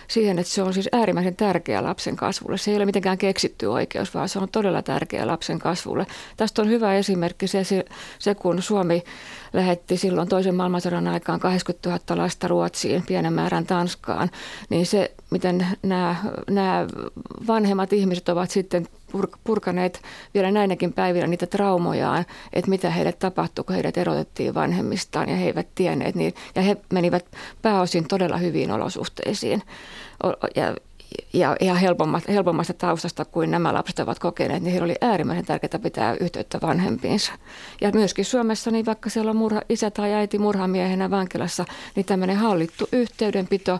[0.07, 2.57] siihen, että se on siis äärimmäisen tärkeä lapsen kasvulle.
[2.57, 6.07] Se ei ole mitenkään keksitty oikeus, vaan se on todella tärkeä lapsen kasvulle.
[6.37, 7.63] Tästä on hyvä esimerkki se,
[8.19, 9.03] se kun Suomi
[9.53, 14.29] lähetti silloin toisen maailmansodan aikaan 80 000 lasta Ruotsiin, pienen määrän Tanskaan,
[14.69, 16.15] niin se, miten nämä,
[16.49, 16.87] nämä
[17.47, 18.87] vanhemmat ihmiset ovat sitten
[19.43, 20.01] purkaneet
[20.33, 25.45] vielä näinäkin päivinä niitä traumojaan, että mitä heille tapahtui, kun heidät erotettiin vanhemmistaan ja he
[25.45, 26.15] eivät tienneet.
[26.15, 27.25] Niin, ja he menivät
[27.61, 29.61] pääosin todella hyviin olosuhteisiin
[30.55, 30.75] ja,
[31.33, 35.79] ja ihan helpommasta, helpommasta taustasta kuin nämä lapset ovat kokeneet, niin heillä oli äärimmäisen tärkeää
[35.83, 37.31] pitää yhteyttä vanhempiinsa.
[37.81, 42.37] Ja myöskin Suomessa, niin vaikka siellä on murha, isä tai äiti murhamiehenä vankilassa, niin tämmöinen
[42.37, 43.79] hallittu yhteydenpito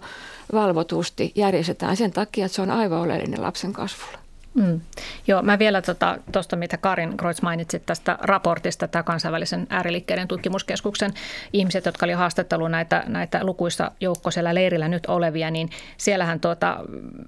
[0.54, 4.19] valvotusti järjestetään sen takia, että se on aivan oleellinen lapsen kasvulle.
[4.54, 4.82] Mm.
[5.28, 11.14] Joo, mä vielä tuosta, tota, mitä Karin Kreutz mainitsi tästä raportista, tämä kansainvälisen ääriliikkeiden tutkimuskeskuksen
[11.54, 16.78] ihmiset, jotka oli haastattelut näitä, näitä lukuissa joukko siellä leirillä nyt olevia, niin siellähän tuota,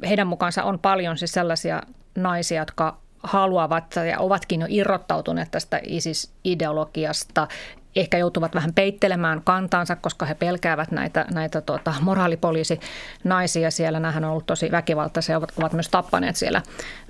[0.10, 1.82] heidän mukaansa on paljon siis sellaisia
[2.16, 7.48] naisia, jotka haluavat ja ovatkin jo irrottautuneet tästä ISIS-ideologiasta
[7.96, 14.00] ehkä joutuvat vähän peittelemään kantaansa, koska he pelkäävät näitä, näitä tuota, moraalipoliisinaisia siellä.
[14.00, 16.62] Nämähän on ollut tosi väkivaltaisia, ovat, ovat myös tappaneet siellä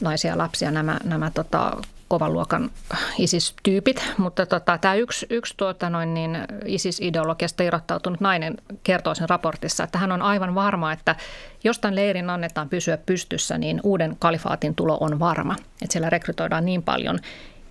[0.01, 2.71] naisia ja lapsia nämä, nämä tota, kovan luokan
[3.17, 9.83] ISIS-tyypit, mutta tota, tämä yksi, yksi tuota, noin niin ISIS-ideologiasta irrottautunut nainen kertoo sen raportissa,
[9.83, 11.15] että hän on aivan varma, että
[11.63, 15.55] jos tämän leirin annetaan pysyä pystyssä, niin uuden kalifaatin tulo on varma.
[15.81, 17.19] Että siellä rekrytoidaan niin paljon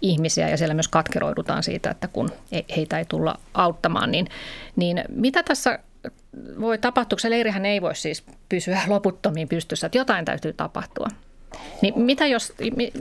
[0.02, 2.30] ihmisiä ja siellä myös katkeroidutaan siitä, että kun
[2.76, 4.26] heitä ei tulla auttamaan, niin,
[4.76, 5.78] niin mitä tässä
[6.60, 11.08] voi tapahtua, se leirihän ei voi siis pysyä loputtomiin pystyssä, että jotain täytyy tapahtua.
[11.82, 12.52] Niin mitä jos,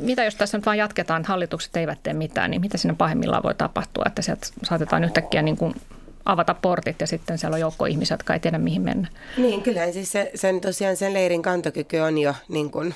[0.01, 3.55] mitä jos tässä nyt vaan jatketaan, hallitukset eivät tee mitään, niin mitä siinä pahimmillaan voi
[3.55, 5.73] tapahtua, että sieltä saatetaan yhtäkkiä niin kuin
[6.25, 9.07] avata portit ja sitten siellä on joukko ihmisiä, jotka ei tiedä mihin mennä.
[9.37, 12.95] Niin, kyllähän siis se, sen, tosiaan sen leirin kantokyky on jo niin kuin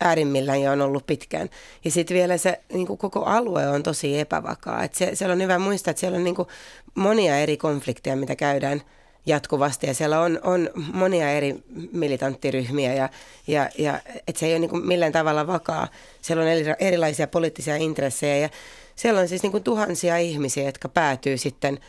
[0.00, 1.50] äärimmillään ja on ollut pitkään.
[1.84, 4.84] Ja sitten vielä se niin kuin koko alue on tosi epävakaa.
[4.84, 6.48] Et se, siellä on hyvä muistaa, että siellä on niin kuin
[6.94, 8.82] monia eri konflikteja, mitä käydään
[9.26, 11.56] jatkuvasti ja siellä on, on monia eri
[11.92, 13.08] militanttiryhmiä ja,
[13.46, 15.88] ja, ja että se ei ole niin kuin millään tavalla vakaa.
[16.22, 18.48] Siellä on erilaisia poliittisia intressejä ja
[18.96, 21.80] siellä on siis niin kuin tuhansia ihmisiä, jotka päätyy sitten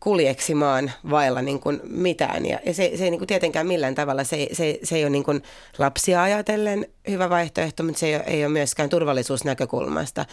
[0.00, 2.46] kuljeksimaan vailla niin kuin mitään.
[2.46, 5.24] Ja, se, se ei niin kuin tietenkään millään tavalla, se, se, se ei ole niin
[5.24, 5.42] kuin
[5.78, 10.26] lapsia ajatellen hyvä vaihtoehto, mutta se ei ole, ei ole myöskään turvallisuusnäkökulmasta.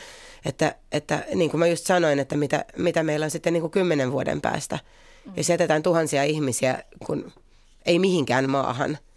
[0.45, 3.71] Että, että niin kuin mä just sanoin, että mitä, mitä meillä on sitten niin kuin
[3.71, 4.79] kymmenen vuoden päästä,
[5.37, 7.31] jos jätetään tuhansia ihmisiä kun
[7.85, 8.97] ei mihinkään maahan–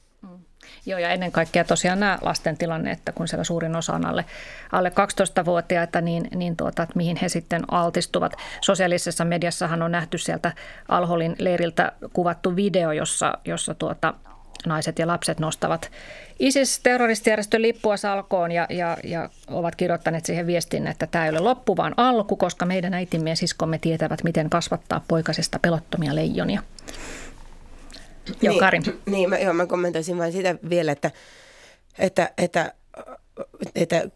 [0.87, 4.25] Joo, ja ennen kaikkea tosiaan nämä lasten tilanne, että kun siellä suurin osa on alle,
[4.73, 8.33] alle 12-vuotiaita, niin, niin tuota, että mihin he sitten altistuvat.
[8.61, 10.53] Sosiaalisessa mediassahan on nähty sieltä
[10.89, 14.15] Alholin leiriltä kuvattu video, jossa, jossa tuota,
[14.67, 15.91] naiset ja lapset nostavat
[16.39, 21.77] ISIS-terroristijärjestön lippua salkoon ja, ja, ja ovat kirjoittaneet siihen viestin, että tämä ei ole loppu,
[21.77, 26.63] vaan alku, koska meidän äitimme ja siskomme tietävät, miten kasvattaa poikasesta pelottomia leijonia.
[28.43, 28.83] Joo, niin, Karin.
[29.07, 31.11] Niin, mä, joo, mä kommentoisin vain sitä vielä, että,
[31.99, 32.73] että, että
[33.75, 34.09] että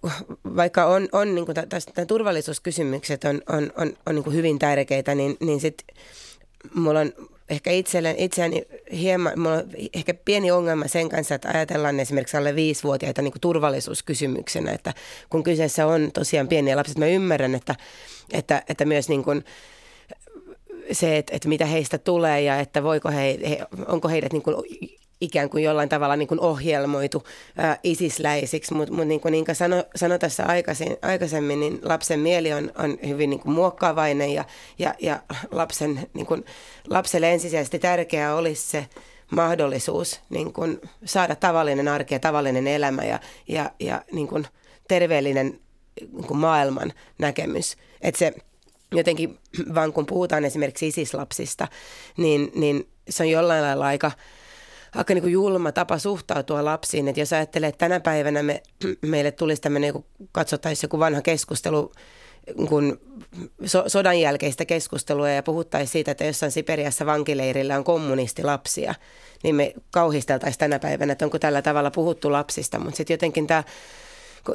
[0.56, 5.14] vaikka on, on niin kuin tästä, turvallisuuskysymykset on, on, on, on niin kuin hyvin tärkeitä,
[5.14, 5.84] niin, niin sit
[6.74, 7.12] mulla on
[7.50, 12.54] ehkä itselleen, itseäni hieman, mulla on ehkä pieni ongelma sen kanssa, että ajatellaan esimerkiksi alle
[12.54, 14.94] viisivuotiaita niin kuin turvallisuuskysymyksenä, että
[15.30, 17.74] kun kyseessä on tosiaan pieniä lapset, mä ymmärrän, että,
[18.32, 19.44] että, että myös niin kuin,
[20.92, 24.56] se, että, että mitä heistä tulee ja että voiko he, he onko heidät niin kuin
[25.20, 27.26] ikään kuin jollain tavalla niin kuin ohjelmoitu
[27.56, 32.52] ää, isisläisiksi, mutta mut niin kuin Inka sanoi sano tässä aikaisin, aikaisemmin, niin lapsen mieli
[32.52, 34.44] on, on hyvin niin kuin muokkaavainen ja,
[34.78, 36.44] ja, ja lapsen, niin kuin,
[36.88, 38.86] lapselle ensisijaisesti tärkeää olisi se
[39.30, 44.46] mahdollisuus niin kuin saada tavallinen arki ja tavallinen elämä ja, ja, ja niin kuin
[44.88, 45.60] terveellinen
[46.00, 47.76] niin kuin maailman näkemys.
[48.02, 48.34] Että se
[48.92, 49.38] jotenkin
[49.74, 51.68] vaan kun puhutaan esimerkiksi isislapsista,
[52.16, 54.12] niin, niin se on jollain lailla aika,
[54.94, 57.08] aika niin kuin julma tapa suhtautua lapsiin.
[57.08, 58.62] Että jos ajattelee, että tänä päivänä me,
[59.02, 61.92] meille tulisi tämmöinen, kun katsottaisiin joku vanha keskustelu,
[62.68, 63.00] kun
[63.64, 68.94] so, sodan jälkeistä keskustelua ja puhuttaisiin siitä, että jossain Siperiassa vankileirillä on kommunistilapsia,
[69.42, 72.78] niin me kauhisteltaisiin tänä päivänä, että onko tällä tavalla puhuttu lapsista.
[72.78, 73.64] Mutta sitten jotenkin tämä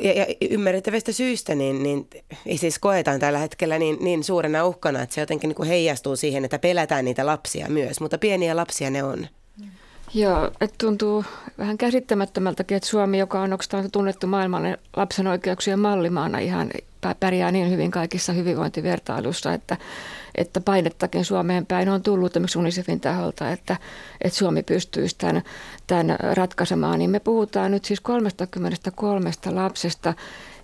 [0.02, 2.10] ja, ja ymmärrettävistä syistä, niin, niin
[2.56, 6.46] siis koetaan tällä hetkellä niin, niin suurena uhkana, että se jotenkin niin kuin heijastuu siihen,
[6.46, 9.28] että pelätään niitä lapsia myös, mutta pieniä lapsia ne on.
[10.16, 11.26] Joo, että tuntuu
[11.58, 16.72] vähän käsittämättömältäkin, että Suomi, joka on oikeastaan tunnettu maailman lapsen oikeuksien mallimaana, ihan
[17.20, 19.78] pärjää niin hyvin kaikissa hyvinvointivertailuissa, että,
[20.36, 23.78] että painettakin Suomeen päin on tullut esimerkiksi UNICEFin taholta, että,
[24.22, 25.42] että Suomi pystyisi tämän,
[25.88, 27.00] tämän ratkaisemaan.
[27.00, 30.14] Niin me puhutaan nyt siis 33 lapsesta,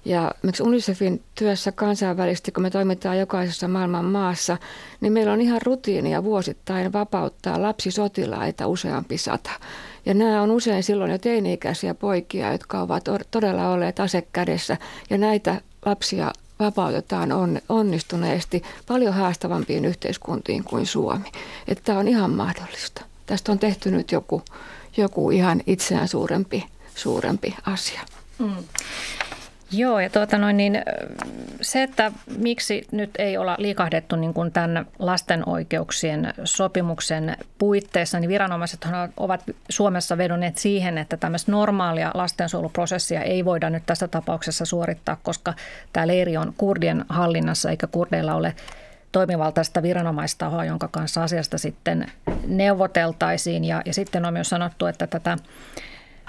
[0.06, 4.58] ja miksi UNICEFin työssä kansainvälisesti, kun me toimitaan jokaisessa maailman maassa,
[5.02, 9.52] niin meillä on ihan rutiinia vuosittain vapauttaa lapsisotilaita useampi sata.
[10.06, 14.78] Ja nämä on usein silloin jo teini-ikäisiä poikia, jotka ovat todella olleet asekädessä.
[15.10, 21.32] Ja näitä lapsia vapautetaan on, onnistuneesti paljon haastavampiin yhteiskuntiin kuin Suomi.
[21.68, 23.06] Että tämä on ihan mahdollista.
[23.26, 24.42] Tästä on tehty nyt joku,
[24.98, 28.02] joku ihan itseään suurempi, suurempi asia.
[28.40, 28.64] Mm.
[29.74, 30.82] Joo, ja tuota noin, niin
[31.62, 38.30] se, että miksi nyt ei olla liikahdettu niin kuin tämän lasten oikeuksien sopimuksen puitteissa, niin
[38.30, 45.18] viranomaiset ovat Suomessa vedonneet siihen, että tämmöistä normaalia lastensuojeluprosessia ei voida nyt tässä tapauksessa suorittaa,
[45.24, 45.54] koska
[45.94, 48.56] tämä leiri on kurdien hallinnassa, eikä kurdeilla ole
[49.12, 52.06] toimivaltaista viranomaistahoa, jonka kanssa asiasta sitten
[52.48, 53.66] neuvoteltaisiin.
[53.66, 55.38] Ja, ja sitten on myös sanottu, että tätä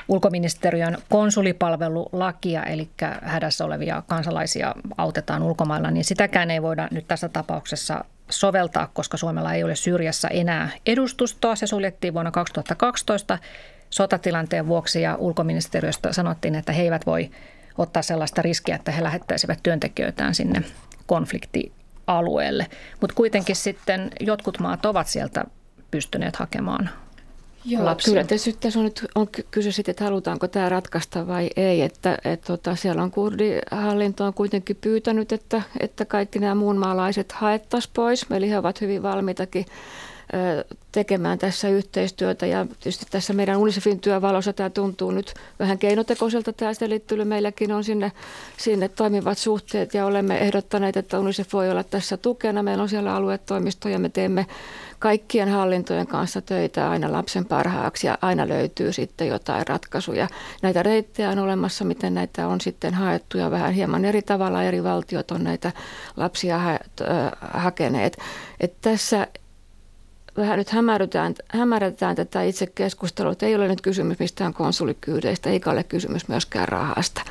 [0.08, 2.88] ulkoministeriön konsulipalvelulakia, eli
[3.22, 9.52] hädässä olevia kansalaisia autetaan ulkomailla, niin sitäkään ei voida nyt tässä tapauksessa soveltaa, koska Suomella
[9.52, 11.56] ei ole Syyriassa enää edustustoa.
[11.56, 13.38] Se suljettiin vuonna 2012
[13.90, 17.30] sotatilanteen vuoksi ja ulkoministeriöstä sanottiin, että he eivät voi
[17.78, 20.62] ottaa sellaista riskiä, että he lähettäisivät työntekijöitään sinne
[21.06, 22.66] konfliktialueelle.
[23.00, 25.44] Mutta kuitenkin sitten jotkut maat ovat sieltä
[25.90, 26.90] pystyneet hakemaan
[27.64, 28.12] Joo, lapsia.
[28.12, 31.82] Kyllä tässä, tässä on nyt on kyse sitten, että halutaanko tämä ratkaista vai ei.
[31.82, 37.92] Että, et, tota, siellä on kurdihallinto on kuitenkin pyytänyt, että, että kaikki nämä muunmaalaiset haettaisiin
[37.94, 38.26] pois.
[38.30, 39.66] Eli he ovat hyvin valmiitakin
[40.92, 42.46] tekemään tässä yhteistyötä.
[42.46, 47.24] Ja tietysti tässä meidän UNICEFin työvalossa tämä tuntuu nyt vähän keinotekoiselta tämä selittely.
[47.24, 48.12] Meilläkin on sinne,
[48.56, 52.62] sinne toimivat suhteet ja olemme ehdottaneet, että UNICEF voi olla tässä tukena.
[52.62, 54.46] Meillä on siellä aluetoimisto ja me teemme
[54.98, 60.28] kaikkien hallintojen kanssa töitä aina lapsen parhaaksi ja aina löytyy sitten jotain ratkaisuja.
[60.62, 64.84] Näitä reittejä on olemassa, miten näitä on sitten haettu ja vähän hieman eri tavalla eri
[64.84, 65.72] valtiot on näitä
[66.16, 66.78] lapsia ha-
[67.40, 68.18] hakeneet.
[68.60, 69.26] Et tässä
[70.36, 73.34] vähän nyt hämärrytään, hämärretään tätä itse keskustelua.
[73.42, 77.22] Ei ole nyt kysymys mistään konsulikyydeistä, eikä ole kysymys myöskään rahasta.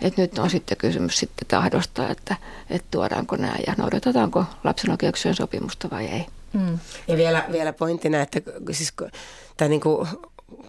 [0.00, 2.36] Et nyt on sitten kysymys sitten tahdosta, että,
[2.70, 6.26] että tuodaanko nämä ja noudatetaanko lapsen oikeuksien sopimusta vai ei.
[6.52, 6.78] Mm.
[7.08, 8.40] Ja vielä, vielä pointtina, että
[8.70, 8.92] siis
[9.56, 10.08] tämä niin kuin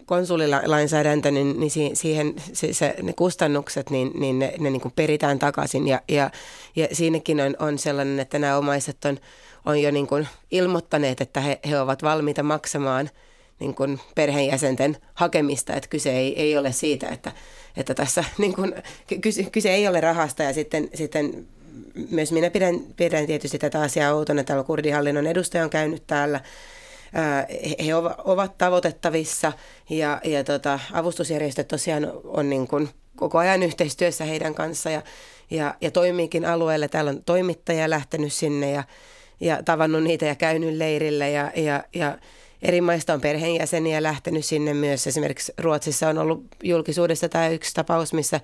[0.06, 5.40] konsulilainsäädäntö, niin, niin siihen se, se, ne kustannukset, niin, niin ne, ne niin kuin peritään
[5.40, 5.88] takaisin.
[5.88, 6.30] Ja, ja,
[6.76, 9.20] ja siinäkin on, on sellainen, että nämä omaiset on,
[9.66, 13.10] on jo niin kuin ilmoittaneet, että he, he ovat valmiita maksamaan
[13.60, 15.74] niin kuin perheenjäsenten hakemista.
[15.74, 17.32] Että kyse ei, ei ole siitä, että,
[17.78, 18.76] että tässä niin kuin,
[19.22, 21.48] kyse, kyse ei ole rahasta ja sitten, sitten
[22.12, 24.44] myös minä pidän, pidän tietysti tätä asiaa outona.
[24.44, 26.40] Täällä kurdihallinnon edustaja on käynyt täällä
[27.86, 27.96] he
[28.26, 29.54] ovat tavoitettavissa
[29.90, 35.02] ja, ja tota, avustusjärjestöt tosiaan on niin kuin koko ajan yhteistyössä heidän kanssa ja,
[35.50, 36.88] ja, ja toimiikin alueelle.
[36.88, 38.84] Täällä on toimittaja lähtenyt sinne ja,
[39.40, 42.18] ja tavannut niitä ja käynyt leirillä ja, ja, ja
[42.62, 45.08] eri maista on perheenjäseniä lähtenyt sinne myös.
[45.08, 48.42] Esimerkiksi Ruotsissa on ollut julkisuudessa tämä yksi tapaus, missä,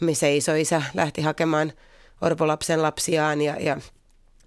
[0.00, 1.72] missä isoisä lähti hakemaan
[2.20, 3.76] orpolapsen lapsiaan ja, ja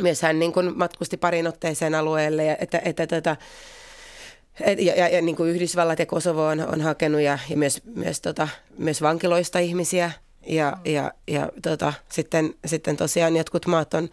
[0.01, 3.35] myös hän niin kuin matkusti parin otteeseen alueelle, ja, että, että tota,
[4.61, 7.81] et, ja, ja, ja niin kuin Yhdysvallat ja Kosovo on, on hakenut ja, ja myös,
[7.95, 10.11] myös, tota, myös vankiloista ihmisiä.
[10.49, 14.09] Ja, ja, ja tota, sitten, sitten tosiaan jotkut maat on,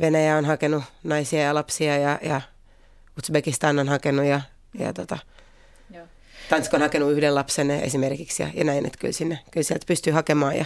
[0.00, 2.40] Venäjä on hakenut naisia ja lapsia ja, ja
[3.18, 4.40] Uzbekistan on hakenut ja,
[4.78, 5.18] ja tota,
[6.48, 10.12] Tanska on hakenut yhden lapsen esimerkiksi ja, ja näin, että kyllä, sinne, kyllä sieltä pystyy
[10.12, 10.64] hakemaan ja,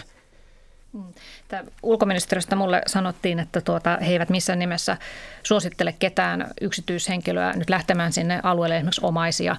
[0.93, 1.03] Mm.
[1.47, 4.97] Tämä ulkoministeriöstä mulle sanottiin, että tuota, he eivät missään nimessä
[5.43, 9.55] suosittele ketään yksityishenkilöä nyt lähtemään sinne alueelle esimerkiksi omaisia,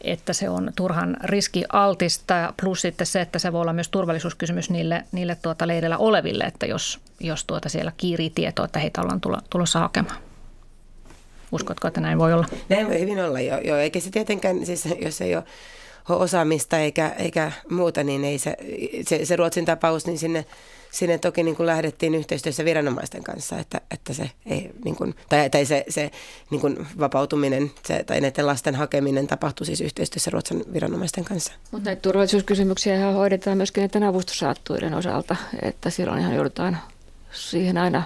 [0.00, 5.04] että se on turhan riskialtista, plus sitten se, että se voi olla myös turvallisuuskysymys niille,
[5.12, 9.20] niille tuota leirillä oleville, että jos, jos tuota siellä kiirii tietoa, että heitä ollaan
[9.50, 10.16] tulossa hakemaan.
[11.52, 12.46] Uskotko, että näin voi olla?
[12.68, 13.76] Näin voi hyvin olla, jo, jo.
[13.76, 15.44] eikä se tietenkään, siis jos ei ole
[16.08, 18.56] osaamista eikä, eikä muuta, niin ei se,
[19.08, 20.46] se, se Ruotsin tapaus, niin sinne,
[20.90, 25.50] sinne toki niin kuin lähdettiin yhteistyössä viranomaisten kanssa, että, että se ei, niin kuin, tai,
[25.50, 26.10] tai se, se
[26.50, 31.52] niin kuin vapautuminen se, tai näiden lasten hakeminen tapahtui siis yhteistyössä Ruotsin viranomaisten kanssa.
[31.70, 36.78] Mutta näitä turvallisuuskysymyksiä hoidetaan myöskin näiden avustussaattuiden osalta, että silloin ihan joudutaan
[37.32, 38.02] siihen aina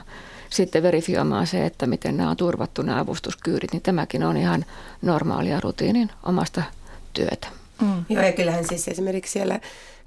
[0.51, 4.64] sitten verifioimaan se, että miten nämä on turvattu nämä avustuskyyrit, niin tämäkin on ihan
[5.03, 6.62] normaalia rutiinin omasta
[7.12, 7.49] työtä.
[7.81, 8.05] Mm.
[8.09, 9.61] Joo, ja kyllähän siis esimerkiksi siellä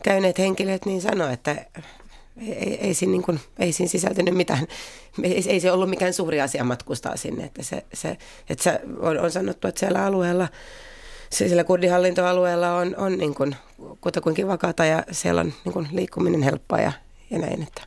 [0.03, 1.65] käyneet henkilöt niin sanoo, että
[2.41, 4.67] ei, ei, ei, siinä, niin kuin, ei siinä sisältynyt mitään,
[5.23, 8.17] ei, ei se ollut mikään suuri asia matkustaa sinne, että se, se,
[8.49, 10.47] että se on, on sanottu, että siellä alueella,
[11.29, 13.55] siellä kurdihallintoalueella on, on niin kuin,
[14.01, 16.91] kutakuinkin vakaata ja siellä on niin kuin, liikkuminen helppoa ja,
[17.29, 17.63] ja näin.
[17.63, 17.81] Että.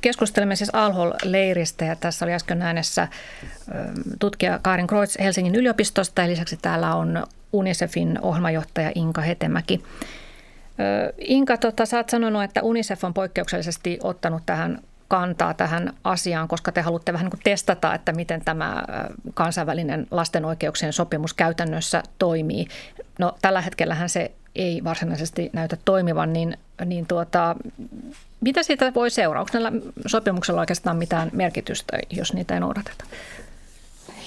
[0.00, 3.08] Keskustelemme siis Alhol-leiristä ja tässä oli äsken äänessä
[4.18, 9.82] tutkija Karin Kreutz Helsingin yliopistosta ja lisäksi täällä on UNICEFin ohjelmajohtaja Inka Hetemäki.
[11.18, 14.78] Inka, tota, sä oot sanonut, että UNICEF on poikkeuksellisesti ottanut tähän
[15.08, 18.84] kantaa tähän asiaan, koska te haluatte vähän niin testata, että miten tämä
[19.34, 22.66] kansainvälinen lasten oikeuksien sopimus käytännössä toimii.
[23.18, 27.56] No tällä hetkellähän se ei varsinaisesti näytä toimivan, niin, niin tuota,
[28.40, 29.08] mitä siitä voi
[29.52, 29.72] näillä
[30.06, 33.04] sopimuksella oikeastaan mitään merkitystä, jos niitä ei noudateta?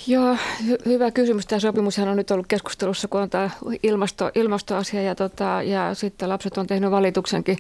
[0.07, 1.45] Joo, hy- hyvä kysymys.
[1.45, 3.49] Tämä sopimushan on nyt ollut keskustelussa, kun on tämä
[3.83, 7.57] ilmasto, ilmastoasia ja, tota, ja sitten lapset on tehnyt valituksenkin,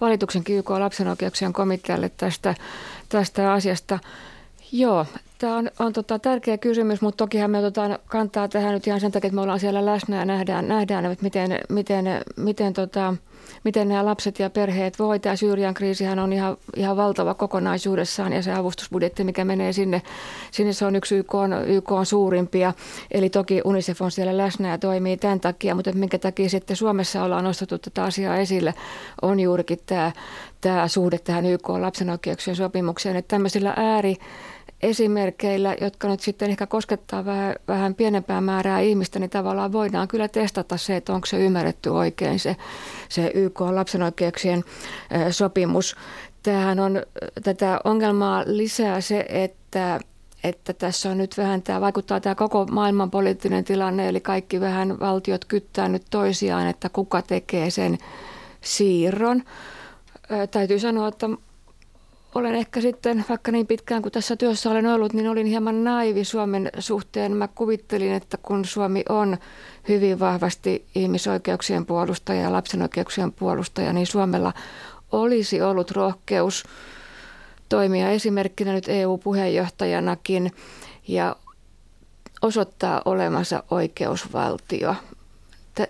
[0.00, 2.54] valituksenkin YK lapsen oikeuksien komitealle tästä,
[3.08, 3.98] tästä asiasta.
[4.72, 5.06] Joo,
[5.40, 9.12] tämä on, on tota, tärkeä kysymys, mutta tokihan me otetaan kantaa tähän nyt ihan sen
[9.12, 12.04] takia, että me ollaan siellä läsnä ja nähdään, nähdään että miten, miten,
[12.36, 13.14] miten tota,
[13.64, 15.18] miten nämä lapset ja perheet voi.
[15.18, 20.02] Tämä Syyrian kriisihän on ihan, ihan valtava kokonaisuudessaan ja se avustusbudjetti, mikä menee sinne,
[20.50, 22.72] sinne se on yksi YK on, YK on suurimpia.
[23.10, 27.24] Eli toki UNICEF on siellä läsnä ja toimii tämän takia, mutta minkä takia sitten Suomessa
[27.24, 28.74] ollaan nostettu tätä asiaa esille,
[29.22, 30.12] on juurikin tämä,
[30.60, 33.16] tämä suhde tähän YK lapsen oikeuksien sopimukseen.
[33.16, 34.16] Että tämmöisillä ääri
[34.82, 40.28] esimerkkeillä, jotka nyt sitten ehkä koskettaa vähän, vähän pienempää määrää ihmistä, niin tavallaan voidaan kyllä
[40.28, 42.56] testata se, että onko se ymmärretty oikein se,
[43.08, 44.64] se YK lapsen oikeuksien
[45.30, 45.96] sopimus.
[46.42, 47.02] Tämähän on,
[47.44, 50.00] tätä ongelmaa lisää se, että
[50.44, 55.00] että tässä on nyt vähän, tämä vaikuttaa tämä koko maailman poliittinen tilanne, eli kaikki vähän
[55.00, 57.98] valtiot kyttää nyt toisiaan, että kuka tekee sen
[58.60, 59.42] siirron.
[60.50, 61.26] Täytyy sanoa, että
[62.34, 66.24] olen ehkä sitten, vaikka niin pitkään kuin tässä työssä olen ollut, niin olin hieman naivi
[66.24, 67.36] Suomen suhteen.
[67.36, 69.36] Mä kuvittelin, että kun Suomi on
[69.88, 74.52] hyvin vahvasti ihmisoikeuksien puolustaja ja lapsen oikeuksien puolustaja, niin Suomella
[75.12, 76.64] olisi ollut rohkeus
[77.68, 80.52] toimia esimerkkinä nyt EU-puheenjohtajanakin
[81.08, 81.36] ja
[82.42, 84.94] osoittaa olemassa oikeusvaltio.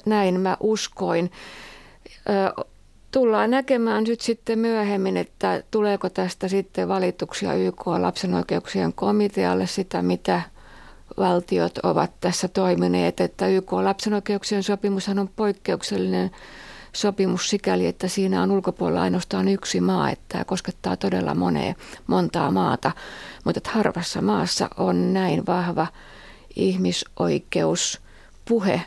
[0.07, 1.31] Näin mä uskoin
[3.11, 10.03] tullaan näkemään nyt sitten myöhemmin, että tuleeko tästä sitten valituksia YK lapsen oikeuksien komitealle sitä,
[10.03, 10.43] mitä
[11.19, 13.21] valtiot ovat tässä toimineet.
[13.21, 16.31] Että YK lapsen oikeuksien sopimushan on poikkeuksellinen
[16.93, 21.75] sopimus sikäli, että siinä on ulkopuolella ainoastaan yksi maa, että tämä koskettaa todella monea,
[22.07, 22.93] montaa maata.
[23.45, 25.87] Mutta harvassa maassa on näin vahva
[26.57, 28.83] ihmisoikeuspuhe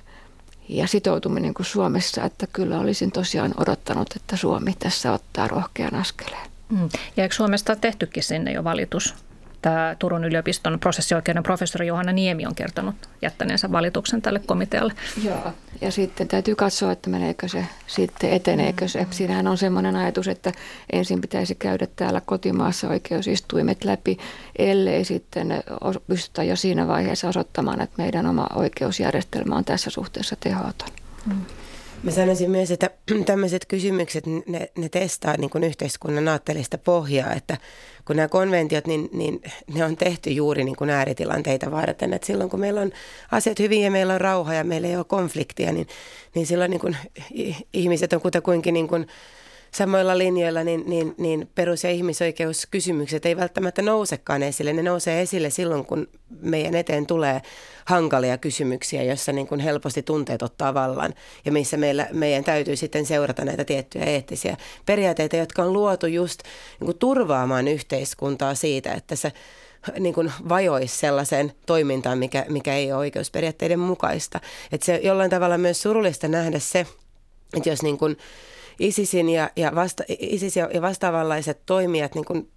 [0.69, 6.47] ja sitoutuminen kuin Suomessa, että kyllä olisin tosiaan odottanut, että Suomi tässä ottaa rohkean askeleen.
[6.69, 6.89] Mm.
[7.17, 9.15] Ja eikö Suomesta tehtykin sinne jo valitus?
[9.63, 14.93] Tämä Turun yliopiston prosessioikeuden professori Johanna Niemi on kertonut jättäneensä valituksen tälle komitealle.
[15.23, 15.53] Joo.
[15.81, 19.07] Ja sitten täytyy katsoa, että meneekö se sitten, eteneekö se.
[19.11, 20.51] Siinähän on sellainen ajatus, että
[20.93, 24.17] ensin pitäisi käydä täällä kotimaassa oikeusistuimet läpi,
[24.57, 25.63] ellei sitten
[26.07, 30.89] pystytä jo siinä vaiheessa osoittamaan, että meidän oma oikeusjärjestelmä on tässä suhteessa tehoton.
[31.25, 31.45] Mm.
[32.03, 32.89] Mä sanoisin myös, että
[33.25, 37.57] tämmöiset kysymykset, ne, ne testaa niin kuin yhteiskunnan aatteellista pohjaa, että
[38.05, 39.41] kun nämä konventiot, niin, niin
[39.73, 42.13] ne on tehty juuri niin kuin ääritilanteita varten.
[42.13, 42.91] Että silloin kun meillä on
[43.31, 45.87] asiat hyvin ja meillä on rauha ja meillä ei ole konfliktia, niin,
[46.35, 46.97] niin silloin niin kuin
[47.73, 49.07] ihmiset on kutakuinkin niin kuin
[49.75, 54.73] samoilla linjoilla, niin, niin, niin perus- ja ihmisoikeuskysymykset ei välttämättä nousekaan esille.
[54.73, 56.07] Ne nousee esille silloin, kun
[56.41, 57.41] meidän eteen tulee
[57.85, 61.13] hankalia kysymyksiä, joissa niin kuin helposti tunteet ottaa vallan
[61.45, 66.43] ja missä meillä, meidän täytyy sitten seurata näitä tiettyjä eettisiä periaatteita, jotka on luotu just
[66.79, 69.31] niin kuin turvaamaan yhteiskuntaa siitä, että se
[69.99, 74.39] niin kuin vajoisi sellaiseen toimintaan, mikä, mikä ei ole oikeusperiaatteiden mukaista.
[74.71, 76.85] Että se jollain tavalla myös surullista nähdä se,
[77.57, 78.17] että jos niin kuin
[78.79, 82.49] ISISin ja, ja, vasta, ISIS ja, ja vastaavanlaiset toimijat niin kuin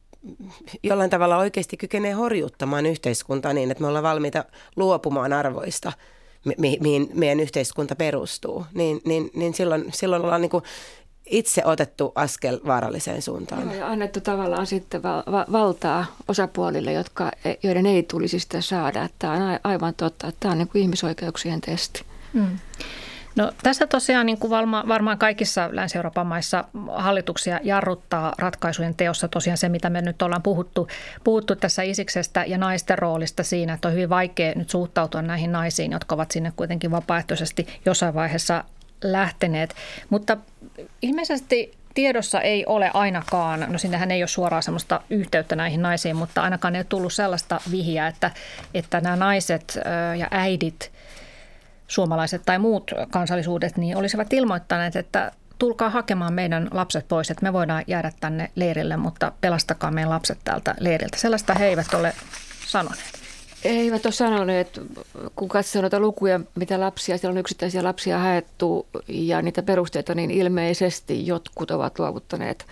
[0.82, 4.44] jollain tavalla oikeasti kykenee horjuttamaan yhteiskuntaa niin, että me ollaan valmiita
[4.76, 5.92] luopumaan arvoista,
[6.58, 10.64] mi- mihin meidän yhteiskunta perustuu, niin, niin, niin silloin, silloin ollaan niin kuin
[11.26, 13.62] itse otettu askel vaaralliseen suuntaan.
[13.62, 18.60] Joo, ja annettu tavallaan sitten val- va- valtaa osapuolille, jotka, e, joiden ei tulisi sitä
[18.60, 19.08] saada.
[19.18, 22.02] Tämä on aivan totta, että tämä on niin kuin ihmisoikeuksien testi.
[22.32, 22.58] Mm.
[23.36, 24.50] No, tässä tosiaan niin kuin
[24.88, 30.88] varmaan kaikissa Länsi-Euroopan maissa hallituksia jarruttaa ratkaisujen teossa tosiaan se, mitä me nyt ollaan puhuttu,
[31.24, 35.92] puhuttu tässä isiksestä ja naisten roolista siinä, että on hyvin vaikea nyt suhtautua näihin naisiin,
[35.92, 38.64] jotka ovat sinne kuitenkin vapaaehtoisesti jossain vaiheessa
[39.04, 39.74] lähteneet.
[40.10, 40.36] Mutta
[41.02, 46.42] ilmeisesti tiedossa ei ole ainakaan, no sinnehän ei ole suoraan sellaista yhteyttä näihin naisiin, mutta
[46.42, 48.30] ainakaan ei ole tullut sellaista vihjaa, että,
[48.74, 49.78] että nämä naiset
[50.16, 50.90] ja äidit–
[51.86, 57.52] suomalaiset tai muut kansallisuudet, niin olisivat ilmoittaneet, että tulkaa hakemaan meidän lapset pois, että me
[57.52, 61.18] voidaan jäädä tänne leirille, mutta pelastakaa meidän lapset täältä leiriltä.
[61.18, 62.14] Sellaista he eivät ole
[62.66, 63.25] sanoneet.
[63.64, 64.80] Eivät ole sanoneet,
[65.36, 70.30] kun katsoo noita lukuja, mitä lapsia, siellä on yksittäisiä lapsia haettu ja niitä perusteita, niin
[70.30, 72.66] ilmeisesti jotkut ovat luovuttaneet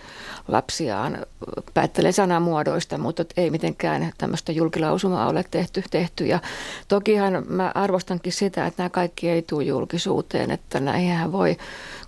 [0.47, 1.25] lapsiaan.
[1.73, 5.83] Päättelee sanamuodoista, mutta ei mitenkään tämmöistä julkilausumaa ole tehty.
[5.91, 6.25] tehty.
[6.25, 6.39] Ja
[6.87, 11.57] tokihan mä arvostankin sitä, että nämä kaikki ei tule julkisuuteen, että näihin voi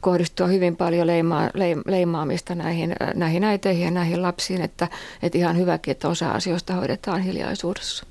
[0.02, 1.42] kohdistua hyvin paljon leima,
[1.86, 4.88] leimaamista näihin, näihin äiteihin ja näihin lapsiin, että,
[5.24, 8.06] että ihan hyväkin, että osa asioista hoidetaan hiljaisuudessa.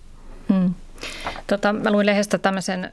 [0.48, 0.74] Hmm.
[1.46, 2.92] Tota, mä luin lehdestä tämmöisen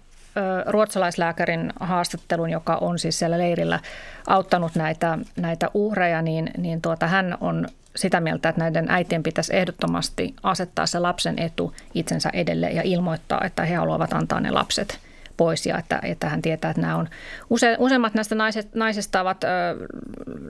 [0.66, 3.80] ruotsalaislääkärin haastattelun, joka on siis siellä leirillä
[4.28, 9.56] auttanut näitä, näitä uhreja, niin, niin tuota, hän on sitä mieltä, että näiden äitien pitäisi
[9.56, 15.00] ehdottomasti asettaa se lapsen etu itsensä edelle ja ilmoittaa, että he haluavat antaa ne lapset–
[15.44, 17.10] pois ja että, että hän tietää, että nämä on
[17.50, 19.48] use, useimmat näistä naiset, naisista ovat ö,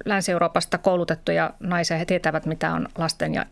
[0.05, 1.97] Länsi-Euroopasta koulutettuja naisia.
[1.97, 3.45] He tietävät, mitä on lasten ja,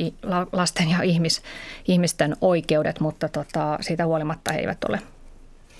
[0.53, 1.41] lasten ja ihmis,
[1.87, 4.99] ihmisten oikeudet, mutta tota, siitä huolimatta he eivät ole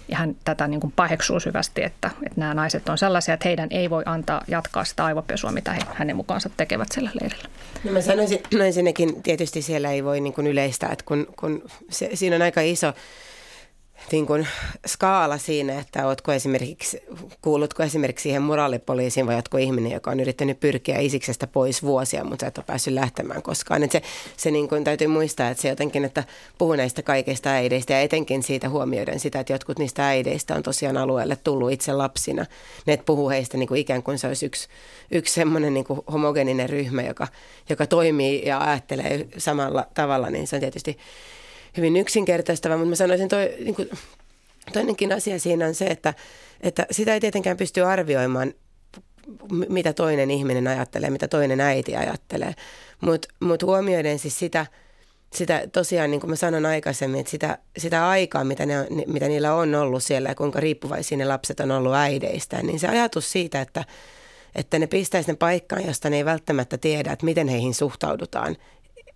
[0.08, 3.70] ja hän tätä niin kuin paheksuu syvästi, että, että nämä naiset on sellaisia, että heidän
[3.72, 7.50] ei voi antaa jatkaa sitä aivopesua, mitä he hänen mukaansa tekevät siellä leirillä.
[7.84, 11.64] No mä sanoisin, no ensinnäkin tietysti siellä ei voi niin kuin yleistää, että kun, kun
[11.90, 12.94] se, siinä on aika iso
[14.12, 14.48] niin kuin
[14.88, 17.04] skaala siinä, että ootko esimerkiksi,
[17.42, 22.48] kuulutko esimerkiksi siihen moraalipoliisiin vai ootko ihminen, joka on yrittänyt pyrkiä isiksestä pois vuosia, mutta
[22.48, 23.84] et ole päässyt lähtemään koskaan.
[23.84, 24.02] Et se
[24.38, 26.24] se niin kuin täytyy muistaa, että se jotenkin, että
[26.58, 30.98] puhuu näistä kaikista äideistä ja etenkin siitä huomioiden sitä, että jotkut niistä äideistä on tosiaan
[30.98, 32.46] alueelle tullut itse lapsina.
[32.86, 34.68] Ne puhuu heistä niin kuin ikään kuin se olisi yksi,
[35.12, 37.28] yksi semmoinen niin homogeninen ryhmä, joka,
[37.70, 40.98] joka toimii ja ajattelee samalla tavalla, niin se on tietysti
[41.78, 43.90] hyvin yksinkertaistava, mutta mä sanoisin toi, niin kuin,
[44.74, 46.14] toinenkin asia siinä on se, että,
[46.62, 48.54] että sitä ei tietenkään pysty arvioimaan,
[49.70, 52.54] mitä toinen ihminen ajattelee, mitä toinen äiti ajattelee,
[53.02, 54.66] mutta mut huomioiden siis sitä,
[55.34, 58.76] sitä tosiaan, niin kuin mä sanon aikaisemmin, että sitä, sitä aikaa, mitä, ne,
[59.08, 62.88] mitä niillä on ollut siellä ja kuinka riippuvaisia ne lapset on ollut äideistä, niin se
[62.88, 63.86] ajatus siitä, että,
[64.56, 68.58] että ne pistäisi ne paikkaan, josta ne ei välttämättä tiedä, että miten heihin suhtaudutaan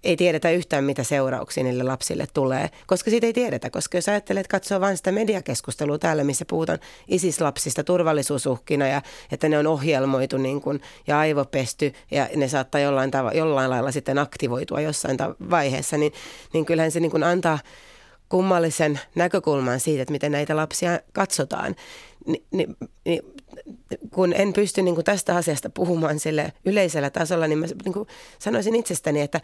[0.05, 3.69] ei tiedetä yhtään, mitä seurauksia niille lapsille tulee, koska siitä ei tiedetä.
[3.69, 9.01] Koska jos ajattelet, että katsoo vain sitä mediakeskustelua täällä, missä puhutaan isislapsista turvallisuusuhkina ja
[9.31, 13.91] että ne on ohjelmoitu niin kuin, ja aivopesty ja ne saattaa jollain, tava, jollain lailla
[13.91, 15.17] sitten aktivoitua jossain
[15.49, 16.13] vaiheessa, niin,
[16.53, 17.59] niin kyllähän se niin kuin antaa
[18.29, 21.75] kummallisen näkökulman siitä, että miten näitä lapsia katsotaan.
[22.25, 22.67] Ni, ni,
[23.05, 23.21] ni,
[24.13, 28.07] kun en pysty niin kuin tästä asiasta puhumaan sille yleisellä tasolla, niin mä niin kuin
[28.39, 29.41] sanoisin itsestäni, että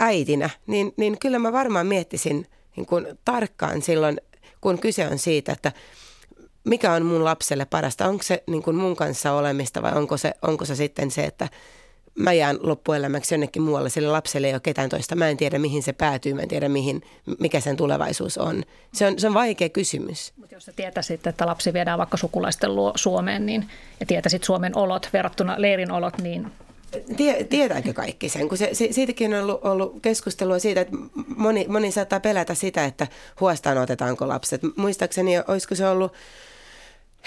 [0.00, 4.20] äitinä, niin, niin kyllä mä varmaan miettisin niin kuin tarkkaan silloin,
[4.60, 5.72] kun kyse on siitä, että
[6.64, 8.08] mikä on mun lapselle parasta.
[8.08, 11.48] Onko se niin kuin mun kanssa olemista vai onko se, onko se sitten se, että
[12.18, 15.16] mä jään loppuelämäksi jonnekin muualle, sille lapselle ei ole ketään toista.
[15.16, 17.02] Mä en tiedä, mihin se päätyy, mä en tiedä, mihin,
[17.40, 18.62] mikä sen tulevaisuus on.
[18.92, 20.32] Se on, se on vaikea kysymys.
[20.36, 23.68] Mutta jos sä tietäisit, että lapsi viedään vaikka sukulaisten luo Suomeen niin,
[24.00, 26.50] ja tietäisit Suomen olot verrattuna leirin olot, niin
[27.16, 28.48] Tie, tietääkö kaikki sen?
[28.48, 30.96] Kun se, se, siitäkin on ollut, ollut keskustelua siitä, että
[31.36, 33.06] moni, moni saattaa pelätä sitä, että
[33.40, 34.60] huostaan otetaanko lapset.
[34.76, 36.12] Muistaakseni, olisiko se ollut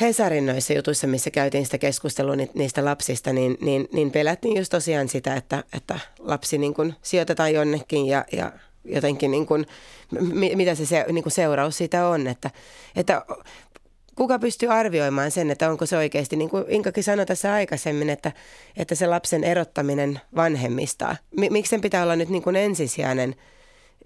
[0.02, 5.10] Hesarin noissa jutuissa, missä käytiin sitä keskustelua niistä lapsista, niin, niin, niin pelättiin just tosiaan
[5.10, 8.52] sitä, että, että lapsi niin kuin sijoitetaan jonnekin ja, ja
[8.86, 9.66] jotenkin niin kuin,
[10.56, 12.28] mitä se, se niin kuin seuraus siitä on.
[12.28, 12.52] Että,
[12.96, 13.26] että
[14.16, 18.32] kuka pystyy arvioimaan sen, että onko se oikeasti, niin kuin Inkakin sanoi tässä aikaisemmin, että,
[18.78, 21.16] että se lapsen erottaminen vanhemmista,
[21.50, 23.36] miksi sen pitää olla nyt niin kuin ensisijainen–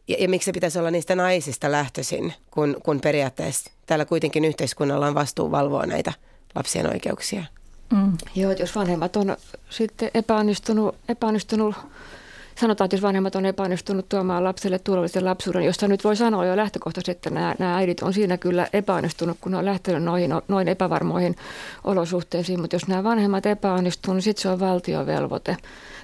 [0.08, 5.08] ja, ja miksi se pitäisi olla niistä naisista lähtöisin, kun, kun periaatteessa täällä kuitenkin yhteiskunnalla
[5.08, 6.14] on vastuu valvoa näitä
[6.56, 7.44] lapsien oikeuksia.
[7.92, 8.18] Mm.
[8.36, 9.38] Joo, jos vanhemmat on
[9.70, 11.76] sitten epäonnistunut, epäonnistunut
[12.56, 16.58] sanotaan, että jos vanhemmat on epäonnistunut tuomaan lapselle turvallisen lapsuuden, josta nyt voi sanoa jo
[16.58, 20.68] lähtökohtaisesti, että nämä, nämä äidit on siinä kyllä epäonnistunut, kun ne on lähtenyt noihin, noin
[20.68, 21.36] epävarmoihin
[21.84, 25.58] olosuhteisiin, mutta jos nämä vanhemmat epäonnistuvat, niin sitten se on valtion velvoite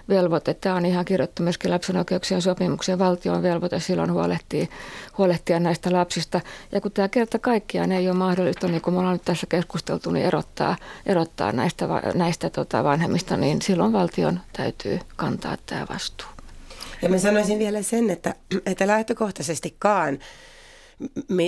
[0.10, 0.54] velvoite.
[0.54, 4.66] Tämä on ihan kirjoittu myöskin lapsen oikeuksien sopimuksen valtion velvoite silloin huolehtia,
[5.18, 6.42] huolehtia näistä lapsista.
[6.72, 10.12] Ja kun tämä kerta kaikkiaan ei ole mahdollista, niin kuin me ollaan nyt tässä keskusteltu,
[10.12, 16.28] niin erottaa, erottaa näistä, näistä tota vanhemmista, niin silloin valtion täytyy kantaa tämä vastuu.
[17.02, 18.36] Ja mä sanoisin vielä sen, että,
[18.66, 20.20] että lähtökohtaisestikaan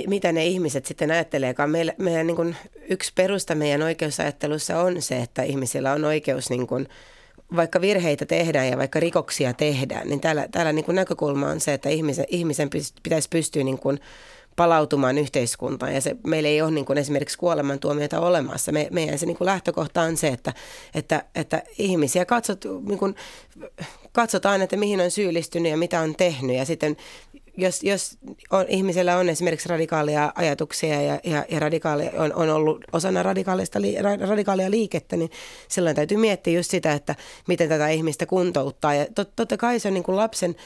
[0.06, 1.70] mitä ne ihmiset sitten ajatteleekaan.
[1.70, 2.56] Meillä, meidän niin kuin,
[2.90, 6.88] yksi perusta meidän oikeusajattelussa on se, että ihmisillä on oikeus niin kuin,
[7.56, 11.74] vaikka virheitä tehdään ja vaikka rikoksia tehdään, niin täällä, täällä niin kuin näkökulma on se,
[11.74, 12.70] että ihmisen, ihmisen
[13.02, 14.00] pitäisi pystyä niin kuin
[14.56, 15.94] palautumaan yhteiskuntaan.
[15.94, 18.72] Ja se, meillä ei ole niin kuin esimerkiksi kuolemantuomioita olemassa.
[18.72, 20.52] Me, meidän se niin kuin lähtökohta on se, että,
[20.94, 23.14] että, että ihmisiä katsot, niin kuin,
[24.12, 26.56] katsotaan, että mihin on syyllistynyt ja mitä on tehnyt.
[26.56, 26.96] Ja sitten
[27.56, 28.18] jos, jos
[28.50, 33.78] on, ihmisellä on esimerkiksi radikaalia ajatuksia ja, ja, ja radikaali, on, on ollut osana radikaalista,
[34.28, 35.30] radikaalia liikettä, niin
[35.68, 37.14] silloin täytyy miettiä just sitä, että
[37.48, 38.94] miten tätä ihmistä kuntouttaa.
[38.94, 40.56] Ja tot, totta kai se on niin kuin lapsen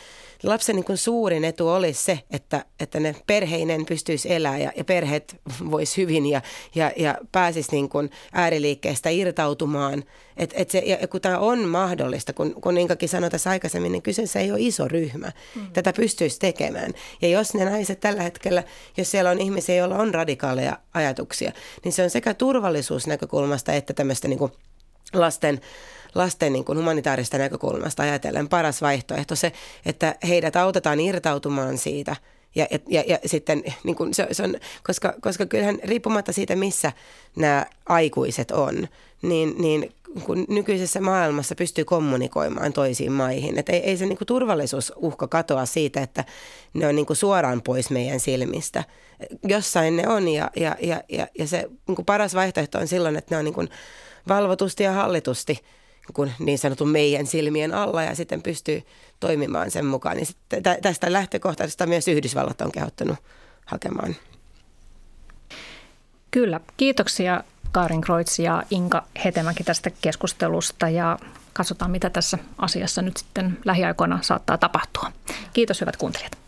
[0.43, 4.85] lapsen niin kuin suurin etu olisi se, että, että ne perheinen pystyisi elämään ja, ja
[4.85, 5.37] perheet
[5.71, 6.43] vois hyvin ja,
[6.75, 10.05] ja, ja pääsisi niin kuin ääriliikkeestä irtautumaan.
[10.37, 14.03] Et, et se, ja kun tämä on mahdollista, kun, kun Inkakin sanoi tässä aikaisemmin, niin
[14.03, 15.33] kyseessä ei ole iso ryhmä.
[15.55, 15.73] Mm.
[15.73, 16.93] Tätä pystyisi tekemään.
[17.23, 18.65] Ja jos ne naiset tällä hetkellä,
[18.97, 21.53] jos siellä on ihmisiä, joilla on radikaaleja ajatuksia,
[21.85, 24.53] niin se on sekä turvallisuusnäkökulmasta että tämmöistä niin kuin
[25.13, 25.61] lasten
[26.15, 29.53] lasten niin kuin humanitaarista näkökulmasta ajatellen paras vaihtoehto se,
[29.87, 32.17] että heidät autetaan irtautumaan siitä–
[32.55, 36.93] ja, ja, ja sitten niin kuin se, se on, koska, koska kyllähän riippumatta siitä, missä
[37.37, 38.89] nämä aikuiset on,
[39.23, 39.93] niin, niin
[40.25, 43.59] kun nykyisessä maailmassa pystyy kommunikoimaan toisiin maihin.
[43.59, 46.25] Että ei, ei se niin kuin turvallisuusuhka katoa siitä, että
[46.75, 48.85] ne on niin kuin suoraan pois meidän silmistä.
[49.49, 53.17] Jossain ne on ja, ja, ja, ja, ja se niin kuin paras vaihtoehto on silloin,
[53.17, 53.69] että ne on niin kuin
[54.29, 55.59] valvotusti ja hallitusti–
[56.13, 58.83] kuin niin sanotun meidän silmien alla ja sitten pystyy
[59.21, 60.17] toimimaan sen mukaan.
[60.17, 60.27] Niin
[60.83, 63.17] tästä lähtökohtaisesta myös Yhdysvallat on kehottanut
[63.67, 64.17] hakemaan.
[66.31, 71.19] Kyllä, kiitoksia Karin Kreutz ja Inka Hetemäki tästä keskustelusta ja
[71.53, 75.13] katsotaan mitä tässä asiassa nyt sitten lähiaikoina saattaa tapahtua.
[75.53, 76.48] Kiitos hyvät kuuntelijat.